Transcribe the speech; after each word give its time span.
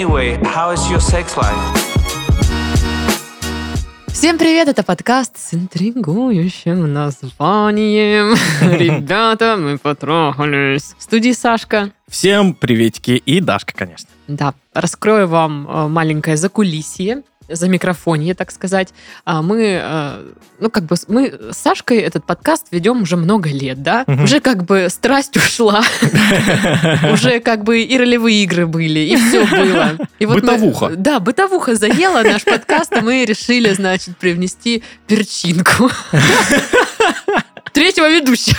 Anyway, 0.00 0.42
how 0.44 0.72
is 0.72 0.80
your 0.90 0.98
sex 0.98 1.36
life? 1.36 1.54
Всем 4.06 4.38
привет, 4.38 4.68
это 4.68 4.82
подкаст 4.82 5.36
с 5.36 5.52
интригующим 5.52 6.90
названием. 6.90 8.34
Ребята, 8.78 9.58
мы 9.58 9.76
потрогались. 9.76 10.94
В 10.96 11.02
студии 11.02 11.32
Сашка. 11.32 11.90
Всем 12.08 12.54
приветики 12.54 13.10
и 13.10 13.40
Дашка, 13.40 13.74
конечно. 13.74 14.08
Да, 14.26 14.54
раскрою 14.72 15.28
вам 15.28 15.68
э, 15.68 15.88
маленькое 15.88 16.38
закулисье 16.38 17.22
за 17.50 17.68
микрофонье, 17.68 18.34
так 18.34 18.50
сказать. 18.50 18.88
А 19.24 19.42
Мы, 19.42 19.80
э, 19.82 20.24
ну, 20.58 20.70
как 20.70 20.84
бы, 20.84 20.96
мы 21.08 21.32
с 21.52 21.56
Сашкой 21.56 21.98
этот 21.98 22.24
подкаст 22.24 22.68
ведем 22.70 23.02
уже 23.02 23.16
много 23.16 23.50
лет, 23.50 23.82
да? 23.82 24.04
Мгм. 24.06 24.24
Уже 24.24 24.40
как 24.40 24.64
бы 24.64 24.88
страсть 24.88 25.36
ушла. 25.36 25.82
Уже 27.12 27.40
как 27.40 27.64
бы 27.64 27.82
и 27.82 27.98
ролевые 27.98 28.42
игры 28.44 28.66
были, 28.66 29.00
и 29.00 29.16
все 29.16 29.46
было. 29.46 29.98
Бытовуха. 30.20 30.90
да, 30.96 31.20
бытовуха 31.20 31.74
заела 31.74 32.22
наш 32.22 32.44
подкаст, 32.44 32.96
и 32.96 33.00
мы 33.00 33.24
решили, 33.24 33.72
значит, 33.72 34.16
привнести 34.16 34.82
перчинку. 35.06 35.90
Третьего 37.72 38.10
ведущего. 38.10 38.56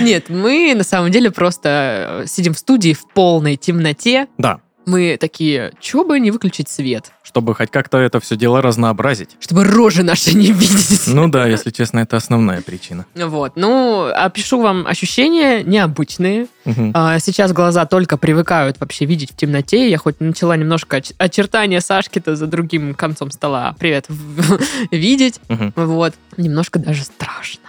Нет, 0.00 0.28
мы 0.28 0.74
на 0.76 0.84
самом 0.84 1.10
деле 1.10 1.30
просто 1.30 2.22
э, 2.22 2.26
сидим 2.26 2.54
в 2.54 2.58
студии 2.58 2.92
в 2.92 3.08
полной 3.08 3.56
темноте. 3.56 4.26
Да, 4.36 4.60
Мы 4.88 5.18
такие, 5.20 5.72
чего 5.80 6.02
бы 6.04 6.18
не 6.18 6.30
выключить 6.30 6.68
свет, 6.70 7.12
чтобы 7.22 7.54
хоть 7.54 7.70
как-то 7.70 7.98
это 7.98 8.20
все 8.20 8.36
дело 8.36 8.62
разнообразить. 8.62 9.36
чтобы 9.38 9.64
рожи 9.64 10.02
наши 10.02 10.34
не 10.34 10.50
видеть. 10.52 11.02
Ну 11.06 11.28
да, 11.28 11.46
если 11.46 11.70
честно, 11.70 11.98
это 11.98 12.16
основная 12.16 12.62
причина. 12.62 13.04
Вот, 13.14 13.52
ну, 13.56 14.06
опишу 14.06 14.60
вам 14.62 14.86
ощущения 14.86 15.62
необычные. 15.62 16.46
А, 16.94 17.18
Сейчас 17.18 17.52
глаза 17.52 17.84
только 17.84 18.16
привыкают 18.16 18.80
вообще 18.80 19.04
видеть 19.04 19.32
в 19.32 19.36
темноте. 19.36 19.90
Я 19.90 19.98
хоть 19.98 20.20
начала 20.20 20.56
немножко 20.56 20.96
оч- 20.98 21.14
очертания 21.18 21.80
Сашки-то 21.80 22.34
за 22.34 22.46
другим 22.46 22.94
концом 22.94 23.30
стола, 23.30 23.74
привет, 23.78 24.06
видеть. 24.90 25.38
Вот, 25.76 26.14
немножко 26.38 26.78
даже 26.78 27.02
страшно. 27.02 27.60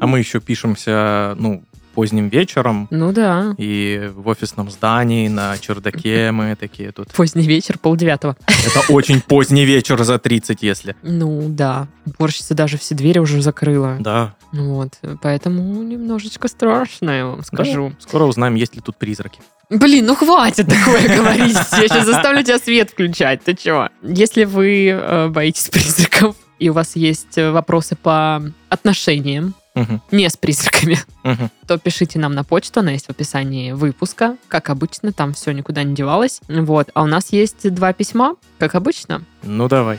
А 0.00 0.06
мы 0.06 0.18
еще 0.18 0.40
пишемся, 0.40 1.34
ну, 1.38 1.64
поздним 1.94 2.28
вечером, 2.28 2.88
Ну 2.90 3.12
да, 3.12 3.54
и 3.58 4.10
в 4.14 4.28
офисном 4.28 4.70
здании, 4.70 5.28
на 5.28 5.56
чердаке 5.58 6.30
мы 6.32 6.56
такие 6.56 6.92
тут. 6.92 7.08
поздний 7.12 7.46
вечер, 7.46 7.78
полдевятого. 7.78 8.36
Это 8.46 8.92
очень 8.92 9.20
поздний 9.20 9.64
вечер 9.64 10.02
за 10.02 10.18
30, 10.18 10.62
если. 10.62 10.96
Ну 11.02 11.46
да, 11.48 11.88
уборщица 12.06 12.54
даже 12.54 12.78
все 12.78 12.94
двери 12.94 13.18
уже 13.18 13.40
закрыла. 13.42 13.96
Да. 14.00 14.34
Вот, 14.52 14.98
поэтому 15.22 15.82
немножечко 15.82 16.48
страшно, 16.48 17.10
я 17.10 17.26
вам 17.26 17.42
скажу. 17.42 17.92
Скоро 17.98 18.24
узнаем, 18.24 18.54
есть 18.54 18.74
ли 18.74 18.82
тут 18.82 18.96
призраки. 18.96 19.40
Блин, 19.70 20.04
ну 20.04 20.14
хватит 20.14 20.66
такое 20.66 21.08
говорить. 21.16 21.56
Я 21.72 21.88
сейчас 21.88 22.04
заставлю 22.04 22.42
тебя 22.42 22.58
свет 22.58 22.90
включать. 22.90 23.42
Ты 23.42 23.54
чего? 23.54 23.88
Если 24.02 24.44
вы 24.44 24.88
э, 24.88 25.28
боитесь 25.28 25.68
призраков, 25.70 26.36
и 26.58 26.68
у 26.68 26.74
вас 26.74 26.94
есть 26.94 27.38
э, 27.38 27.50
вопросы 27.50 27.96
по 27.96 28.42
отношениям, 28.68 29.54
Мгм. 29.74 30.02
не 30.10 30.28
с 30.28 30.36
призраками, 30.36 30.98
Мгм. 31.24 31.50
то 31.66 31.78
пишите 31.78 32.18
нам 32.18 32.34
на 32.34 32.44
почту, 32.44 32.80
она 32.80 32.90
есть 32.92 33.06
в 33.06 33.10
описании 33.10 33.72
выпуска. 33.72 34.36
Как 34.48 34.68
обычно, 34.70 35.12
там 35.12 35.32
все 35.32 35.52
никуда 35.52 35.82
не 35.82 35.94
девалось. 35.94 36.40
Вот. 36.48 36.90
А 36.94 37.02
у 37.02 37.06
нас 37.06 37.32
есть 37.32 37.72
два 37.72 37.92
письма, 37.92 38.36
как 38.58 38.74
обычно. 38.74 39.22
Ну 39.42 39.68
давай. 39.68 39.98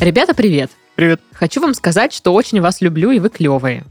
Ребята, 0.00 0.34
привет! 0.34 0.70
Привет. 0.94 1.22
Хочу 1.32 1.60
вам 1.62 1.72
сказать, 1.72 2.12
что 2.12 2.34
очень 2.34 2.60
вас 2.60 2.82
люблю, 2.82 3.10
и 3.12 3.18
вы 3.18 3.30
клевые. 3.30 3.84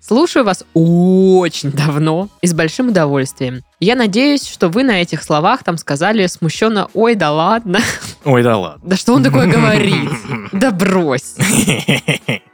Слушаю 0.00 0.44
вас 0.44 0.64
очень 0.72 1.70
давно 1.70 2.30
и 2.40 2.46
с 2.46 2.54
большим 2.54 2.88
удовольствием. 2.88 3.62
Я 3.80 3.94
надеюсь, 3.94 4.48
что 4.48 4.68
вы 4.68 4.82
на 4.82 5.02
этих 5.02 5.22
словах 5.22 5.62
там 5.62 5.76
сказали 5.76 6.26
смущенно 6.26 6.88
«Ой, 6.94 7.14
да 7.14 7.32
ладно». 7.32 7.80
Ой, 8.24 8.42
да 8.42 8.56
ладно. 8.56 8.80
Да 8.82 8.96
что 8.96 9.12
он 9.14 9.22
такое 9.22 9.46
говорит? 9.52 10.10
Да 10.52 10.70
брось. 10.70 11.34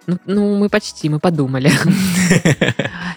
Ну, 0.06 0.18
ну, 0.26 0.58
мы 0.58 0.68
почти, 0.68 1.08
мы 1.08 1.18
подумали. 1.18 1.72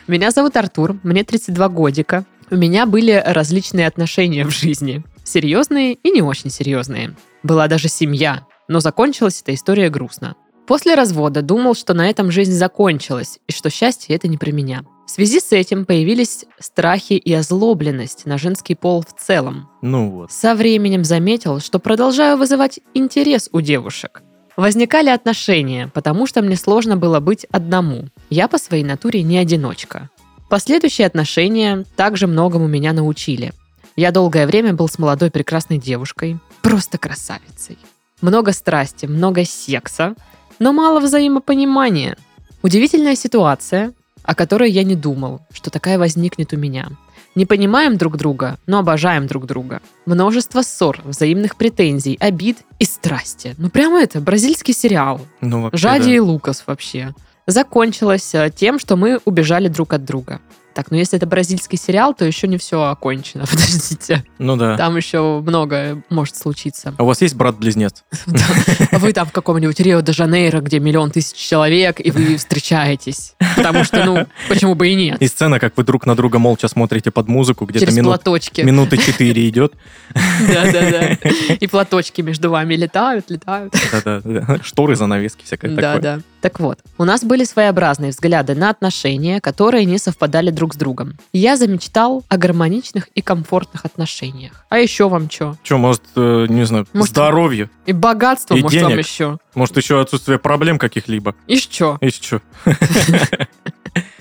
Меня 0.07 0.31
зовут 0.31 0.55
Артур, 0.55 0.95
мне 1.03 1.25
32 1.25 1.67
годика. 1.67 2.23
У 2.49 2.55
меня 2.55 2.85
были 2.85 3.21
различные 3.25 3.87
отношения 3.87 4.45
в 4.45 4.51
жизни. 4.51 5.03
Серьезные 5.25 5.95
и 5.95 6.11
не 6.11 6.21
очень 6.21 6.49
серьезные. 6.49 7.13
Была 7.43 7.67
даже 7.67 7.89
семья, 7.89 8.45
но 8.69 8.79
закончилась 8.79 9.41
эта 9.41 9.53
история 9.53 9.89
грустно. 9.89 10.35
После 10.67 10.95
развода 10.95 11.41
думал, 11.41 11.75
что 11.75 11.93
на 11.93 12.09
этом 12.09 12.29
жизнь 12.29 12.51
закончилась, 12.51 13.39
и 13.47 13.53
что 13.53 13.69
счастье 13.69 14.13
это 14.15 14.27
не 14.27 14.37
про 14.37 14.51
меня. 14.51 14.83
В 15.05 15.09
связи 15.09 15.39
с 15.39 15.53
этим 15.53 15.85
появились 15.85 16.43
страхи 16.59 17.13
и 17.13 17.33
озлобленность 17.33 18.25
на 18.25 18.37
женский 18.37 18.75
пол 18.75 19.01
в 19.01 19.17
целом. 19.17 19.69
Ну 19.81 20.11
вот. 20.11 20.31
Со 20.33 20.53
временем 20.53 21.05
заметил, 21.05 21.61
что 21.61 21.79
продолжаю 21.79 22.37
вызывать 22.37 22.81
интерес 22.93 23.47
у 23.53 23.61
девушек. 23.61 24.21
Возникали 24.57 25.09
отношения, 25.09 25.89
потому 25.93 26.27
что 26.27 26.41
мне 26.41 26.57
сложно 26.57 26.97
было 26.97 27.21
быть 27.21 27.45
одному. 27.49 28.09
Я 28.29 28.49
по 28.49 28.57
своей 28.57 28.83
натуре 28.83 29.23
не 29.23 29.37
одиночка. 29.37 30.09
Последующие 30.49 31.07
отношения 31.07 31.85
также 31.95 32.27
многому 32.27 32.67
меня 32.67 32.91
научили. 32.91 33.53
Я 33.95 34.11
долгое 34.11 34.45
время 34.45 34.73
был 34.73 34.89
с 34.89 34.99
молодой 34.99 35.31
прекрасной 35.31 35.77
девушкой, 35.77 36.39
просто 36.61 36.97
красавицей. 36.97 37.77
Много 38.19 38.51
страсти, 38.51 39.05
много 39.05 39.45
секса, 39.45 40.15
но 40.59 40.73
мало 40.73 40.99
взаимопонимания. 40.99 42.17
Удивительная 42.61 43.15
ситуация, 43.15 43.93
о 44.23 44.35
которой 44.35 44.71
я 44.71 44.83
не 44.83 44.95
думал, 44.95 45.41
что 45.53 45.69
такая 45.69 45.97
возникнет 45.97 46.53
у 46.53 46.57
меня. 46.57 46.89
Не 47.35 47.45
понимаем 47.45 47.97
друг 47.97 48.17
друга, 48.17 48.57
но 48.65 48.79
обожаем 48.79 49.27
друг 49.27 49.45
друга. 49.45 49.81
Множество 50.05 50.63
ссор, 50.63 51.01
взаимных 51.03 51.55
претензий, 51.55 52.17
обид 52.19 52.57
и 52.79 52.85
страсти. 52.85 53.53
Ну 53.59 53.69
прямо 53.69 54.01
это, 54.01 54.19
бразильский 54.19 54.73
сериал. 54.73 55.21
Ну 55.41 55.61
вообще, 55.61 55.77
Жади 55.77 56.05
да. 56.05 56.15
и 56.15 56.19
Лукас 56.19 56.63
вообще. 56.65 57.13
Закончилось 57.45 58.33
э, 58.33 58.51
тем, 58.53 58.79
что 58.79 58.95
мы 58.95 59.19
убежали 59.23 59.67
друг 59.67 59.93
от 59.93 60.03
друга. 60.03 60.41
Так, 60.77 60.91
ну 60.91 60.97
если 60.97 61.17
это 61.17 61.25
бразильский 61.25 61.75
сериал, 61.75 62.13
то 62.13 62.23
еще 62.23 62.47
не 62.47 62.59
все 62.59 62.83
окончено. 62.83 63.45
Подождите. 63.49 64.23
Ну 64.37 64.55
да. 64.57 64.77
Там 64.77 64.95
еще 64.95 65.41
многое 65.43 66.03
может 66.11 66.35
случиться. 66.35 66.93
А 66.95 67.03
у 67.03 67.07
вас 67.07 67.19
есть 67.19 67.33
брат-близнец? 67.33 68.03
А 68.91 68.99
Вы 68.99 69.11
там 69.11 69.27
в 69.27 69.31
каком-нибудь 69.31 69.79
Рио-де-Жанейро, 69.79 70.61
где 70.61 70.79
миллион 70.79 71.09
тысяч 71.09 71.35
человек, 71.35 71.99
и 71.99 72.11
вы 72.11 72.37
встречаетесь. 72.37 73.33
Потому 73.55 73.83
что, 73.85 74.05
ну, 74.05 74.27
почему 74.49 74.75
бы 74.75 74.87
и 74.89 74.93
нет? 74.93 75.19
И 75.19 75.27
сцена, 75.27 75.59
как 75.59 75.75
вы 75.77 75.83
друг 75.83 76.05
на 76.05 76.15
друга 76.15 76.37
молча 76.37 76.67
смотрите 76.67 77.09
под 77.09 77.27
музыку, 77.27 77.65
где-то 77.65 77.91
минут, 77.91 78.23
минуты 78.57 78.97
четыре 78.97 79.49
идет. 79.49 79.73
Да-да-да. 80.13 81.13
И 81.59 81.65
платочки 81.65 82.21
между 82.21 82.51
вами 82.51 82.75
летают, 82.75 83.31
летают. 83.31 83.73
Да-да-да. 83.91 84.59
Шторы, 84.61 84.95
занавески, 84.95 85.43
всякое 85.43 85.75
такое. 85.75 85.99
да. 85.99 86.19
Так 86.41 86.59
вот, 86.59 86.79
у 86.97 87.03
нас 87.03 87.23
были 87.23 87.43
своеобразные 87.43 88.11
взгляды 88.11 88.53
на 88.53 88.69
отношения, 88.69 89.41
которые 89.41 89.85
не 89.85 89.97
совпадали 89.97 90.51
друг 90.51 90.75
с 90.75 90.77
другом. 90.77 91.17
Я 91.33 91.57
замечтал 91.57 92.23
о 92.29 92.37
гармоничных 92.37 93.09
и 93.15 93.21
комфортных 93.21 93.85
отношениях. 93.85 94.65
А 94.69 94.77
еще 94.77 95.09
вам 95.09 95.29
что? 95.29 95.57
Че, 95.63 95.77
может, 95.77 96.03
э, 96.15 96.45
не 96.47 96.65
знаю, 96.65 96.87
Может, 96.93 97.09
здоровье? 97.11 97.69
И 97.85 97.93
богатство, 97.93 98.55
И 98.55 98.61
может, 98.61 98.81
вам 98.81 98.91
денег. 98.91 99.05
еще? 99.05 99.37
Может, 99.55 99.77
еще 99.77 99.99
отсутствие 99.99 100.37
проблем 100.37 100.77
каких-либо? 100.77 101.35
И 101.47 101.57
что? 101.57 101.97
И 102.01 102.09
что? 102.09 102.41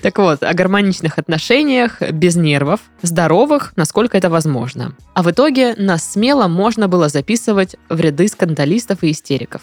Так 0.01 0.17
вот, 0.17 0.41
о 0.43 0.53
гармоничных 0.53 1.17
отношениях, 1.19 2.01
без 2.01 2.35
нервов, 2.35 2.79
здоровых, 3.01 3.73
насколько 3.75 4.17
это 4.17 4.29
возможно. 4.29 4.93
А 5.13 5.21
в 5.23 5.29
итоге 5.31 5.75
нас 5.75 6.13
смело 6.13 6.47
можно 6.47 6.87
было 6.87 7.09
записывать 7.09 7.75
в 7.89 7.99
ряды 7.99 8.27
скандалистов 8.27 9.03
и 9.03 9.11
истериков. 9.11 9.61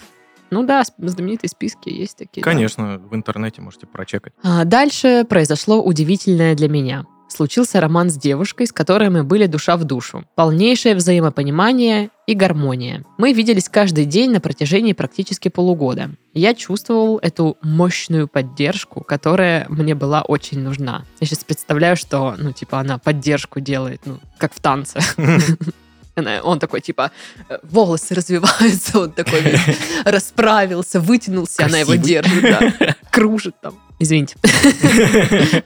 Ну 0.50 0.64
да, 0.64 0.82
знаменитые 0.99 1.50
списки 1.50 1.88
есть 1.88 2.17
такие. 2.19 2.43
да. 2.43 2.50
Конечно, 2.50 2.99
в 2.99 3.14
интернете 3.14 3.61
можете 3.61 3.87
прочекать. 3.87 4.32
А 4.43 4.64
дальше 4.64 5.25
произошло 5.29 5.82
удивительное 5.82 6.55
для 6.55 6.69
меня. 6.69 7.06
Случился 7.26 7.81
роман 7.81 8.11
с 8.11 8.17
девушкой, 8.17 8.67
с 8.67 8.73
которой 8.73 9.11
мы 9.11 9.25
были 9.25 9.46
душа 9.46 9.76
в 9.76 9.82
душу. 9.85 10.25
Полнейшее 10.37 10.94
взаимопонимание 10.94 12.11
и 12.29 12.35
гармония. 12.35 13.02
Мы 13.19 13.32
виделись 13.32 13.69
каждый 13.69 14.05
день 14.05 14.31
на 14.31 14.41
протяжении 14.41 14.93
практически 14.93 15.49
полугода. 15.49 16.11
Я 16.32 16.55
чувствовал 16.55 17.19
эту 17.19 17.56
мощную 17.62 18.29
поддержку, 18.29 19.02
которая 19.02 19.67
мне 19.69 19.97
была 19.97 20.23
очень 20.23 20.61
нужна. 20.61 21.05
Я 21.19 21.26
сейчас 21.26 21.43
представляю, 21.43 21.97
что, 21.97 22.35
ну, 22.38 22.52
типа, 22.52 22.79
она 22.79 22.99
поддержку 22.99 23.58
делает, 23.58 24.02
ну, 24.05 24.19
как 24.38 24.55
в 24.55 24.61
танце. 24.61 25.00
Он 26.44 26.58
такой, 26.58 26.81
типа, 26.81 27.11
э, 27.49 27.58
волосы 27.62 28.14
развиваются, 28.14 28.99
он 29.00 29.12
такой 29.12 29.40
весь 29.40 29.61
расправился, 30.05 31.00
вытянулся, 31.00 31.64
она 31.64 31.78
его 31.78 31.94
держит, 31.94 32.43
да, 32.43 32.96
кружит 33.11 33.55
там. 33.61 33.75
Извините. 34.00 34.34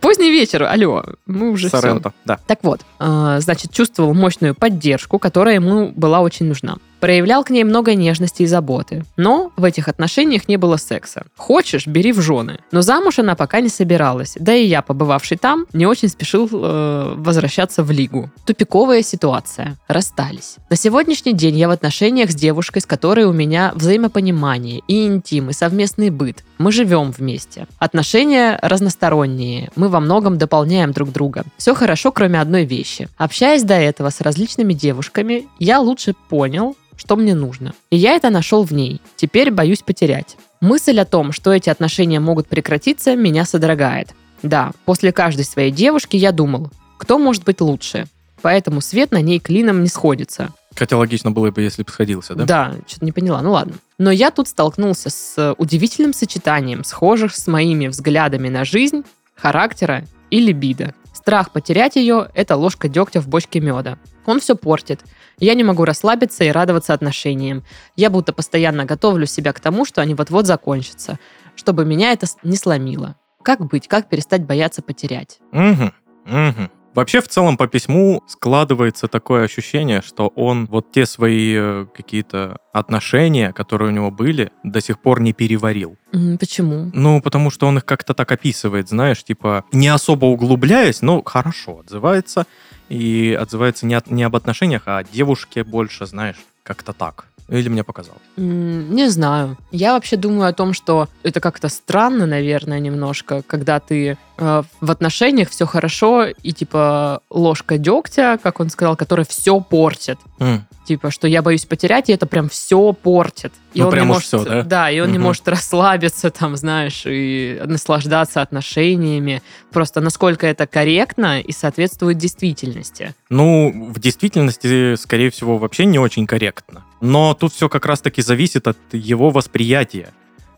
Поздний 0.00 0.30
вечер, 0.30 0.64
алло, 0.64 1.02
мы 1.26 1.50
уже 1.50 1.68
все. 1.68 1.80
Соренто, 1.80 2.12
да. 2.26 2.38
Так 2.46 2.58
вот, 2.62 2.82
э, 3.00 3.38
значит, 3.40 3.72
чувствовал 3.72 4.12
мощную 4.14 4.54
поддержку, 4.54 5.18
которая 5.18 5.54
ему 5.54 5.92
была 5.96 6.20
очень 6.20 6.46
нужна. 6.46 6.76
Проявлял 7.00 7.44
к 7.44 7.50
ней 7.50 7.64
много 7.64 7.94
нежности 7.94 8.42
и 8.42 8.46
заботы. 8.46 9.04
Но 9.16 9.52
в 9.56 9.64
этих 9.64 9.88
отношениях 9.88 10.48
не 10.48 10.56
было 10.56 10.76
секса. 10.76 11.26
Хочешь, 11.36 11.86
бери 11.86 12.12
в 12.12 12.20
жены. 12.20 12.58
Но 12.72 12.82
замуж 12.82 13.18
она 13.18 13.34
пока 13.34 13.60
не 13.60 13.68
собиралась. 13.68 14.36
Да 14.38 14.54
и 14.54 14.66
я, 14.66 14.82
побывавший 14.82 15.36
там, 15.36 15.66
не 15.72 15.86
очень 15.86 16.08
спешил 16.08 16.48
э, 16.50 17.14
возвращаться 17.16 17.82
в 17.82 17.90
лигу. 17.90 18.30
Тупиковая 18.44 19.02
ситуация. 19.02 19.76
Расстались. 19.88 20.56
На 20.70 20.76
сегодняшний 20.76 21.32
день 21.32 21.58
я 21.58 21.68
в 21.68 21.72
отношениях 21.72 22.30
с 22.30 22.34
девушкой, 22.34 22.80
с 22.80 22.86
которой 22.86 23.24
у 23.24 23.32
меня 23.32 23.72
взаимопонимание 23.74 24.82
и 24.88 25.06
интим, 25.06 25.50
и 25.50 25.52
совместный 25.52 26.10
быт. 26.10 26.44
Мы 26.58 26.72
живем 26.72 27.12
вместе. 27.12 27.66
Отношения 27.78 28.58
разносторонние. 28.60 29.70
Мы 29.76 29.88
во 29.88 30.00
многом 30.00 30.38
дополняем 30.38 30.92
друг 30.92 31.12
друга. 31.12 31.44
Все 31.56 31.74
хорошо, 31.74 32.10
кроме 32.10 32.40
одной 32.40 32.64
вещи. 32.64 33.08
Общаясь 33.16 33.62
до 33.62 33.74
этого 33.74 34.10
с 34.10 34.20
различными 34.20 34.72
девушками, 34.72 35.46
я 35.60 35.78
лучше 35.80 36.14
понял, 36.28 36.76
что 36.96 37.14
мне 37.14 37.34
нужно. 37.34 37.74
И 37.90 37.96
я 37.96 38.14
это 38.14 38.30
нашел 38.30 38.64
в 38.64 38.72
ней. 38.72 39.00
Теперь 39.16 39.52
боюсь 39.52 39.82
потерять. 39.82 40.36
Мысль 40.60 40.98
о 40.98 41.04
том, 41.04 41.30
что 41.30 41.52
эти 41.52 41.70
отношения 41.70 42.18
могут 42.18 42.48
прекратиться, 42.48 43.14
меня 43.14 43.44
содрогает. 43.44 44.14
Да, 44.42 44.72
после 44.84 45.12
каждой 45.12 45.44
своей 45.44 45.70
девушки 45.70 46.16
я 46.16 46.32
думал, 46.32 46.70
кто 46.96 47.18
может 47.18 47.44
быть 47.44 47.60
лучше. 47.60 48.06
Поэтому 48.42 48.80
свет 48.80 49.12
на 49.12 49.20
ней 49.20 49.38
клином 49.38 49.82
не 49.82 49.88
сходится. 49.88 50.50
Хотя 50.74 50.96
логично 50.96 51.30
было 51.30 51.50
бы, 51.50 51.62
если 51.62 51.82
бы 51.82 51.90
сходился, 51.90 52.34
да? 52.34 52.44
Да, 52.44 52.74
что-то 52.86 53.04
не 53.04 53.12
поняла. 53.12 53.42
Ну 53.42 53.52
ладно. 53.52 53.74
Но 53.98 54.10
я 54.12 54.30
тут 54.30 54.48
столкнулся 54.48 55.10
с 55.10 55.54
удивительным 55.58 56.12
сочетанием 56.12 56.84
схожих 56.84 57.34
с 57.34 57.46
моими 57.48 57.88
взглядами 57.88 58.48
на 58.48 58.64
жизнь, 58.64 59.04
характера 59.34 60.04
и 60.30 60.40
либидо. 60.40 60.94
Страх 61.12 61.50
потерять 61.50 61.96
ее– 61.96 62.30
это 62.34 62.56
ложка 62.56 62.88
дегтя 62.88 63.20
в 63.20 63.28
бочке 63.28 63.60
меда. 63.60 63.98
Он 64.24 64.40
все 64.40 64.54
портит. 64.54 65.00
Я 65.38 65.54
не 65.54 65.64
могу 65.64 65.84
расслабиться 65.84 66.44
и 66.44 66.48
радоваться 66.48 66.94
отношениям. 66.94 67.64
Я 67.96 68.10
будто 68.10 68.32
постоянно 68.32 68.84
готовлю 68.84 69.26
себя 69.26 69.52
к 69.52 69.60
тому, 69.60 69.84
что 69.84 70.00
они 70.00 70.14
вот-вот 70.14 70.46
закончатся, 70.46 71.18
чтобы 71.56 71.84
меня 71.84 72.12
это 72.12 72.26
не 72.44 72.56
сломило. 72.56 73.16
Как 73.42 73.66
быть? 73.66 73.88
Как 73.88 74.08
перестать 74.08 74.44
бояться 74.44 74.80
потерять? 74.80 75.38
Угу, 75.52 75.92
угу. 76.26 76.70
Вообще, 76.94 77.20
в 77.20 77.28
целом, 77.28 77.56
по 77.56 77.66
письму 77.68 78.22
складывается 78.26 79.08
такое 79.08 79.44
ощущение, 79.44 80.02
что 80.02 80.28
он 80.34 80.66
вот 80.66 80.90
те 80.90 81.06
свои 81.06 81.54
э, 81.56 81.86
какие-то 81.94 82.58
отношения, 82.72 83.52
которые 83.52 83.90
у 83.90 83.92
него 83.92 84.10
были, 84.10 84.50
до 84.64 84.80
сих 84.80 84.98
пор 85.00 85.20
не 85.20 85.32
переварил. 85.32 85.96
Почему? 86.40 86.90
Ну, 86.94 87.20
потому 87.22 87.50
что 87.50 87.66
он 87.66 87.78
их 87.78 87.84
как-то 87.84 88.14
так 88.14 88.32
описывает, 88.32 88.88
знаешь, 88.88 89.22
типа, 89.22 89.64
не 89.72 89.88
особо 89.88 90.26
углубляясь, 90.26 91.02
но 91.02 91.22
хорошо 91.22 91.80
отзывается. 91.80 92.46
И 92.88 93.36
отзывается 93.38 93.84
не, 93.86 93.94
от- 93.94 94.10
не 94.10 94.22
об 94.22 94.34
отношениях, 94.34 94.82
а 94.86 94.98
о 94.98 95.04
девушке 95.04 95.62
больше, 95.62 96.06
знаешь, 96.06 96.36
как-то 96.62 96.92
так. 96.94 97.26
Или 97.48 97.68
мне 97.68 97.82
показалось. 97.82 98.20
Не 98.36 99.08
знаю. 99.08 99.56
Я 99.70 99.94
вообще 99.94 100.16
думаю 100.16 100.48
о 100.48 100.52
том, 100.52 100.74
что 100.74 101.08
это 101.22 101.40
как-то 101.40 101.68
странно, 101.68 102.26
наверное, 102.26 102.78
немножко, 102.78 103.42
когда 103.46 103.80
ты 103.80 104.18
э, 104.36 104.62
в 104.80 104.90
отношениях 104.90 105.48
все 105.48 105.64
хорошо, 105.66 106.26
и 106.26 106.52
типа 106.52 107.22
ложка 107.30 107.78
дегтя, 107.78 108.38
как 108.42 108.60
он 108.60 108.68
сказал, 108.70 108.96
которая 108.96 109.24
все 109.26 109.60
портит. 109.60 110.18
М, 110.38 110.64
Типа, 110.84 111.10
что 111.10 111.28
я 111.28 111.42
боюсь 111.42 111.66
потерять, 111.66 112.08
и 112.08 112.12
это 112.14 112.24
прям 112.26 112.48
все 112.48 112.94
портит. 112.94 113.52
И 113.74 113.80
Ну, 113.80 113.86
он 113.86 113.92
прям 113.92 114.06
не 114.06 114.12
может, 114.12 114.26
всё, 114.26 114.62
да? 114.62 114.90
и 114.90 114.98
он 115.00 115.08
не 115.12 115.18
Мгм. 115.18 115.26
может 115.28 115.46
расслабиться, 115.46 116.30
там, 116.30 116.56
знаешь, 116.56 117.02
и 117.06 117.60
наслаждаться 117.66 118.40
отношениями. 118.40 119.42
Просто 119.72 120.00
насколько 120.00 120.46
это 120.46 120.66
корректно 120.66 121.40
и 121.40 121.52
соответствует 121.52 122.16
действительности. 122.16 123.14
Ну, 123.28 123.90
в 123.94 124.00
действительности, 124.00 124.96
скорее 124.96 125.30
всего, 125.30 125.58
вообще 125.58 125.84
не 125.84 125.98
очень 125.98 126.26
корректно. 126.26 126.84
Но 127.02 127.34
тут 127.34 127.52
все 127.52 127.68
как 127.68 127.84
раз-таки 127.86 128.22
зависит 128.22 128.66
от 128.66 128.78
его 128.92 129.30
восприятия. 129.30 130.08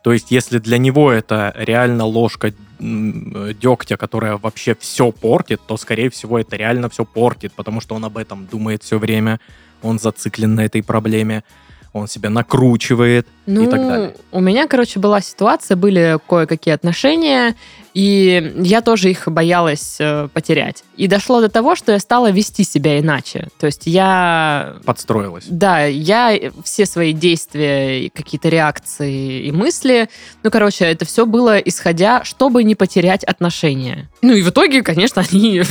То 0.04 0.12
есть, 0.12 0.30
если 0.30 0.58
для 0.58 0.78
него 0.78 1.12
это 1.12 1.52
реально 1.58 2.04
ложка 2.04 2.52
дегтя, 2.78 3.96
которая 3.96 4.38
вообще 4.38 4.74
все 4.78 5.10
портит, 5.12 5.60
то, 5.66 5.76
скорее 5.76 6.08
всего, 6.08 6.38
это 6.38 6.56
реально 6.56 6.88
все 6.88 7.04
портит, 7.04 7.52
потому 7.52 7.80
что 7.80 7.96
он 7.96 8.04
об 8.04 8.16
этом 8.16 8.46
думает 8.46 8.82
все 8.82 8.98
время, 8.98 9.40
он 9.82 9.98
зациклен 9.98 10.54
на 10.54 10.64
этой 10.64 10.82
проблеме, 10.82 11.42
он 11.92 12.06
себя 12.06 12.30
накручивает 12.30 13.26
Ну, 13.46 13.64
и 13.64 13.66
так 13.66 13.80
далее. 13.80 14.16
у 14.30 14.40
меня, 14.40 14.66
короче, 14.68 15.00
была 15.00 15.20
ситуация, 15.20 15.76
были 15.76 16.18
кое-какие 16.28 16.72
отношения, 16.72 17.56
и 17.94 18.54
я 18.58 18.80
тоже 18.80 19.10
их 19.10 19.26
боялась 19.26 19.96
э, 19.98 20.28
потерять. 20.32 20.84
И 20.96 21.08
дошло 21.08 21.40
до 21.40 21.48
того, 21.48 21.74
что 21.74 21.90
я 21.90 21.98
стала 21.98 22.30
вести 22.30 22.62
себя 22.62 23.00
иначе. 23.00 23.48
То 23.58 23.66
есть 23.66 23.86
я 23.86 24.76
Подстроилась. 24.84 25.46
Да, 25.48 25.84
я 25.84 26.38
все 26.62 26.86
свои 26.86 27.12
действия, 27.12 28.08
какие-то 28.10 28.48
реакции 28.48 29.42
и 29.42 29.50
мысли, 29.50 30.08
ну, 30.44 30.50
короче, 30.50 30.84
это 30.84 31.04
все 31.04 31.26
было 31.26 31.58
исходя, 31.58 32.22
чтобы 32.22 32.62
не 32.62 32.76
потерять 32.76 33.24
отношения. 33.24 34.08
Ну 34.22 34.32
и 34.34 34.42
в 34.42 34.50
итоге, 34.50 34.82
конечно, 34.82 35.24
они 35.32 35.62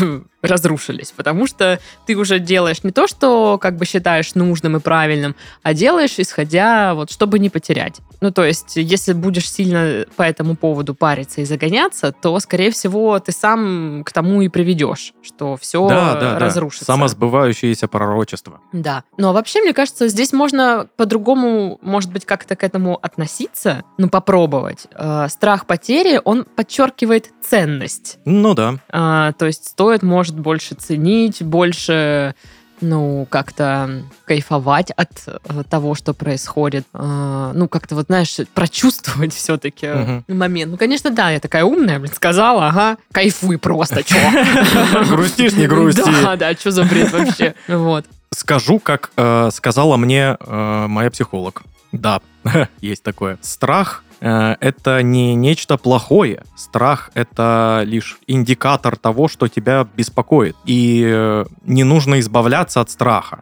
разрушились, 0.42 1.12
потому 1.16 1.48
что 1.48 1.80
ты 2.06 2.16
уже 2.16 2.40
делаешь 2.40 2.84
не 2.84 2.92
то, 2.92 3.08
что 3.08 3.58
как 3.58 3.76
бы 3.76 3.86
считаешь 3.86 4.36
нужным 4.36 4.78
и 4.78 4.80
правильным, 4.80 5.36
а 5.64 5.74
делаешь 5.74 6.16
исходя 6.18 6.94
вот, 6.94 7.12
чтобы 7.12 7.40
не 7.40 7.50
потерять. 7.50 8.00
Ну, 8.22 8.32
то 8.32 8.44
есть, 8.44 8.76
если 8.76 9.14
будешь 9.14 9.50
сильно 9.50 10.06
по 10.16 10.24
этому 10.24 10.56
поводу 10.56 10.94
париться 10.94 11.42
и 11.42 11.46
загоняться, 11.46 12.12
то, 12.12 12.40
скорее 12.40 12.72
всего, 12.72 13.18
ты 13.20 13.32
сам 13.32 14.04
к 14.06 14.12
тому 14.12 14.42
и 14.42 14.50
приведешь, 14.50 15.14
что 15.22 15.56
все 15.58 15.88
да, 15.88 16.16
да, 16.16 16.20
да. 16.34 16.40
разрушится. 16.40 16.86
Самосбывающееся 16.86 17.88
пророчество. 17.88 18.62
Да. 18.74 19.04
Но 19.18 19.34
вообще, 19.34 19.62
мне 19.62 19.74
кажется, 19.74 20.08
здесь 20.08 20.34
можно 20.34 20.88
по-другому, 20.98 21.80
может 21.82 22.12
быть, 22.12 22.26
как-то 22.26 22.56
к 22.56 22.64
этому 22.64 23.00
относиться, 23.02 23.84
ну, 23.98 24.10
попробовать. 24.10 24.88
Э, 24.94 25.28
страх 25.30 25.66
потери, 25.66 26.22
он 26.24 26.44
подчеркивает 26.44 27.32
ценность. 27.42 28.20
Ну 28.26 28.54
да. 28.54 28.76
А, 28.90 29.32
то 29.34 29.46
есть 29.46 29.68
стоит, 29.68 30.04
может, 30.04 30.38
больше 30.38 30.76
ценить, 30.76 31.42
больше 31.42 32.36
ну, 32.82 33.28
как-то 33.30 34.04
кайфовать 34.26 34.92
от 34.92 35.10
э, 35.28 35.64
того, 35.70 35.96
что 35.96 36.14
происходит. 36.14 36.86
А, 36.94 37.52
ну, 37.54 37.68
как-то 37.68 37.96
вот, 37.96 38.08
знаешь, 38.08 38.38
прочувствовать 38.54 39.34
все-таки 39.34 39.88
Мгм. 39.88 40.24
момент. 40.28 40.72
Ну, 40.72 40.78
конечно, 40.78 41.10
да, 41.12 41.32
я 41.32 41.40
такая 41.40 41.64
умная, 41.64 42.00
блин, 42.00 42.14
сказала, 42.14 42.68
ага, 42.68 42.98
кайфуй 43.12 43.58
просто, 43.58 44.04
чё. 44.04 44.18
Грустишь, 45.10 45.54
не 45.54 45.68
грусти. 45.68 46.04
Да, 46.24 46.36
да, 46.36 46.54
что 46.54 46.72
за 46.72 46.84
бред 46.84 47.12
вообще. 47.12 47.56
Вот. 47.68 48.06
Скажу, 48.32 48.80
как 48.80 49.12
э, 49.18 49.50
сказала 49.52 49.98
мне 49.98 50.38
э, 50.40 50.86
моя 50.88 51.10
психолог. 51.10 51.64
Да, 51.92 52.22
есть 52.82 53.04
такое. 53.04 53.38
Страх 53.42 54.04
это 54.20 55.02
не 55.02 55.36
нечто 55.36 55.78
плохое. 55.78 56.44
Страх 56.56 57.12
это 57.14 57.84
лишь 57.86 58.18
индикатор 58.28 58.98
того, 58.98 59.28
что 59.28 59.48
тебя 59.48 59.88
беспокоит. 59.96 60.56
И 60.66 61.04
э, 61.06 61.46
не 61.64 61.84
нужно 61.84 62.20
избавляться 62.20 62.82
от 62.82 62.90
страха. 62.90 63.40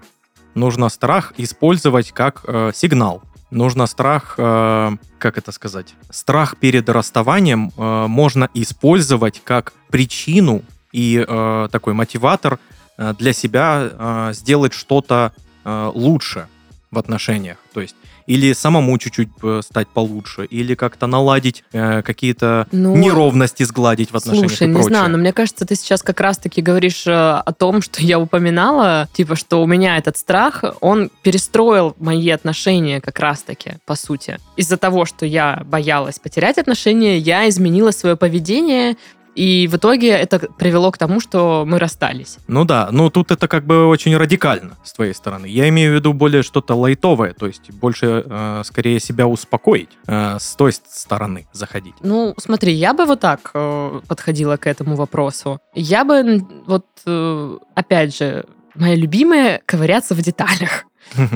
Нужно 0.53 0.89
страх 0.89 1.34
использовать 1.38 2.12
как 2.12 2.41
э, 2.48 2.72
сигнал. 2.74 3.22
Нужно 3.50 3.88
страх, 3.88 4.36
э, 4.38 4.91
как 5.19 5.38
это 5.38 5.51
сказать? 5.51 5.96
Страх 6.10 6.57
перед 6.57 6.89
расставанием 6.89 7.72
э, 7.77 8.07
можно 8.07 8.50
использовать 8.53 9.41
как 9.43 9.74
причину 9.89 10.63
и 10.91 11.24
э, 11.25 11.69
такой 11.72 11.93
мотиватор 11.93 12.60
э, 12.98 13.13
для 13.17 13.34
себя 13.34 13.89
э, 13.89 14.34
сделать 14.34 14.74
что-то 14.74 15.31
э, 15.63 15.91
лучше 15.93 16.48
в 16.91 16.98
отношениях. 16.98 17.57
То 17.74 17.81
есть 17.81 17.96
или 18.27 18.53
самому 18.53 18.98
чуть-чуть 18.98 19.29
э, 19.41 19.62
стать 19.63 19.88
получше, 19.88 20.46
или 20.46 20.75
как-то 20.75 21.07
наладить 21.07 21.63
э, 21.72 22.01
какие-то 22.03 22.67
Ну, 22.72 22.96
неровности, 22.96 23.63
сгладить 23.63 24.12
в 24.12 24.15
отношениях 24.17 24.50
Слушай, 24.51 24.63
и 24.63 24.67
не 24.67 24.74
прочее. 24.75 24.89
знаю, 24.89 25.12
но 25.12 25.17
мне 25.17 25.34
кажется, 25.34 25.65
ты 25.65 25.75
сейчас 25.75 26.03
как 26.03 26.19
раз-таки 26.19 26.62
говоришь 26.62 27.07
э, 27.07 27.12
о 27.12 27.53
том, 27.53 27.81
что 27.81 28.01
я 28.01 28.19
упоминала, 28.19 29.07
типа, 29.13 29.36
что 29.36 29.63
у 29.63 29.65
меня 29.65 29.98
этот 29.98 30.17
страх, 30.17 30.63
он 30.81 31.10
перестроил 31.24 31.96
мои 32.00 32.29
отношения 32.29 33.01
как 33.01 33.19
раз-таки, 33.19 33.75
по 33.86 33.96
сути. 33.96 34.38
Из-за 34.57 34.77
того, 34.77 35.05
что 35.05 35.25
я 35.25 35.63
боялась 35.65 36.19
потерять 36.19 36.57
отношения, 36.57 37.17
я 37.17 37.48
изменила 37.50 37.91
свое 37.91 38.15
поведение, 38.17 38.98
и 39.38 39.67
в 39.67 39.75
итоге 39.75 40.10
это 40.10 40.39
привело 40.39 40.91
к 40.91 40.98
тому, 40.98 41.20
что 41.20 41.63
мы 41.67 41.77
расстались. 41.77 42.39
Ну 42.48 42.65
да, 42.65 42.89
ну 42.91 43.12
тут 43.12 43.29
это 43.29 43.48
как 43.48 43.65
бы 43.65 43.86
очень 43.86 44.17
радикально 44.17 44.77
с 44.84 44.94
твоей 44.94 45.13
стороны. 45.13 45.46
Я 45.46 45.70
имею 45.70 45.91
в 45.91 45.96
виду 45.96 46.13
более 46.13 46.41
что-то 46.41 46.74
лайтовое, 46.74 47.34
то 47.34 47.46
есть 47.46 47.72
больше 47.72 48.24
э, 48.25 48.62
скорее 48.65 49.00
себя 49.00 49.27
успокоить, 49.27 49.89
э, 50.08 50.38
с 50.39 50.56
той 50.56 50.74
стороны 50.74 51.46
заходить. 51.53 51.94
Ну, 52.01 52.34
смотри, 52.38 52.74
я 52.74 52.96
бы 52.96 53.06
вот 53.06 53.20
так 53.20 53.51
э, 53.53 54.01
подходила 54.08 54.58
к 54.58 54.65
этому 54.65 54.96
вопросу. 54.96 55.60
Я 55.75 56.03
бы, 56.03 56.41
вот, 56.65 56.88
э, 57.06 57.58
опять 57.75 58.17
же, 58.17 58.46
моя 58.74 58.96
любимая 58.96 59.62
ковыряться 59.67 60.15
в 60.15 60.22
деталях. 60.22 60.86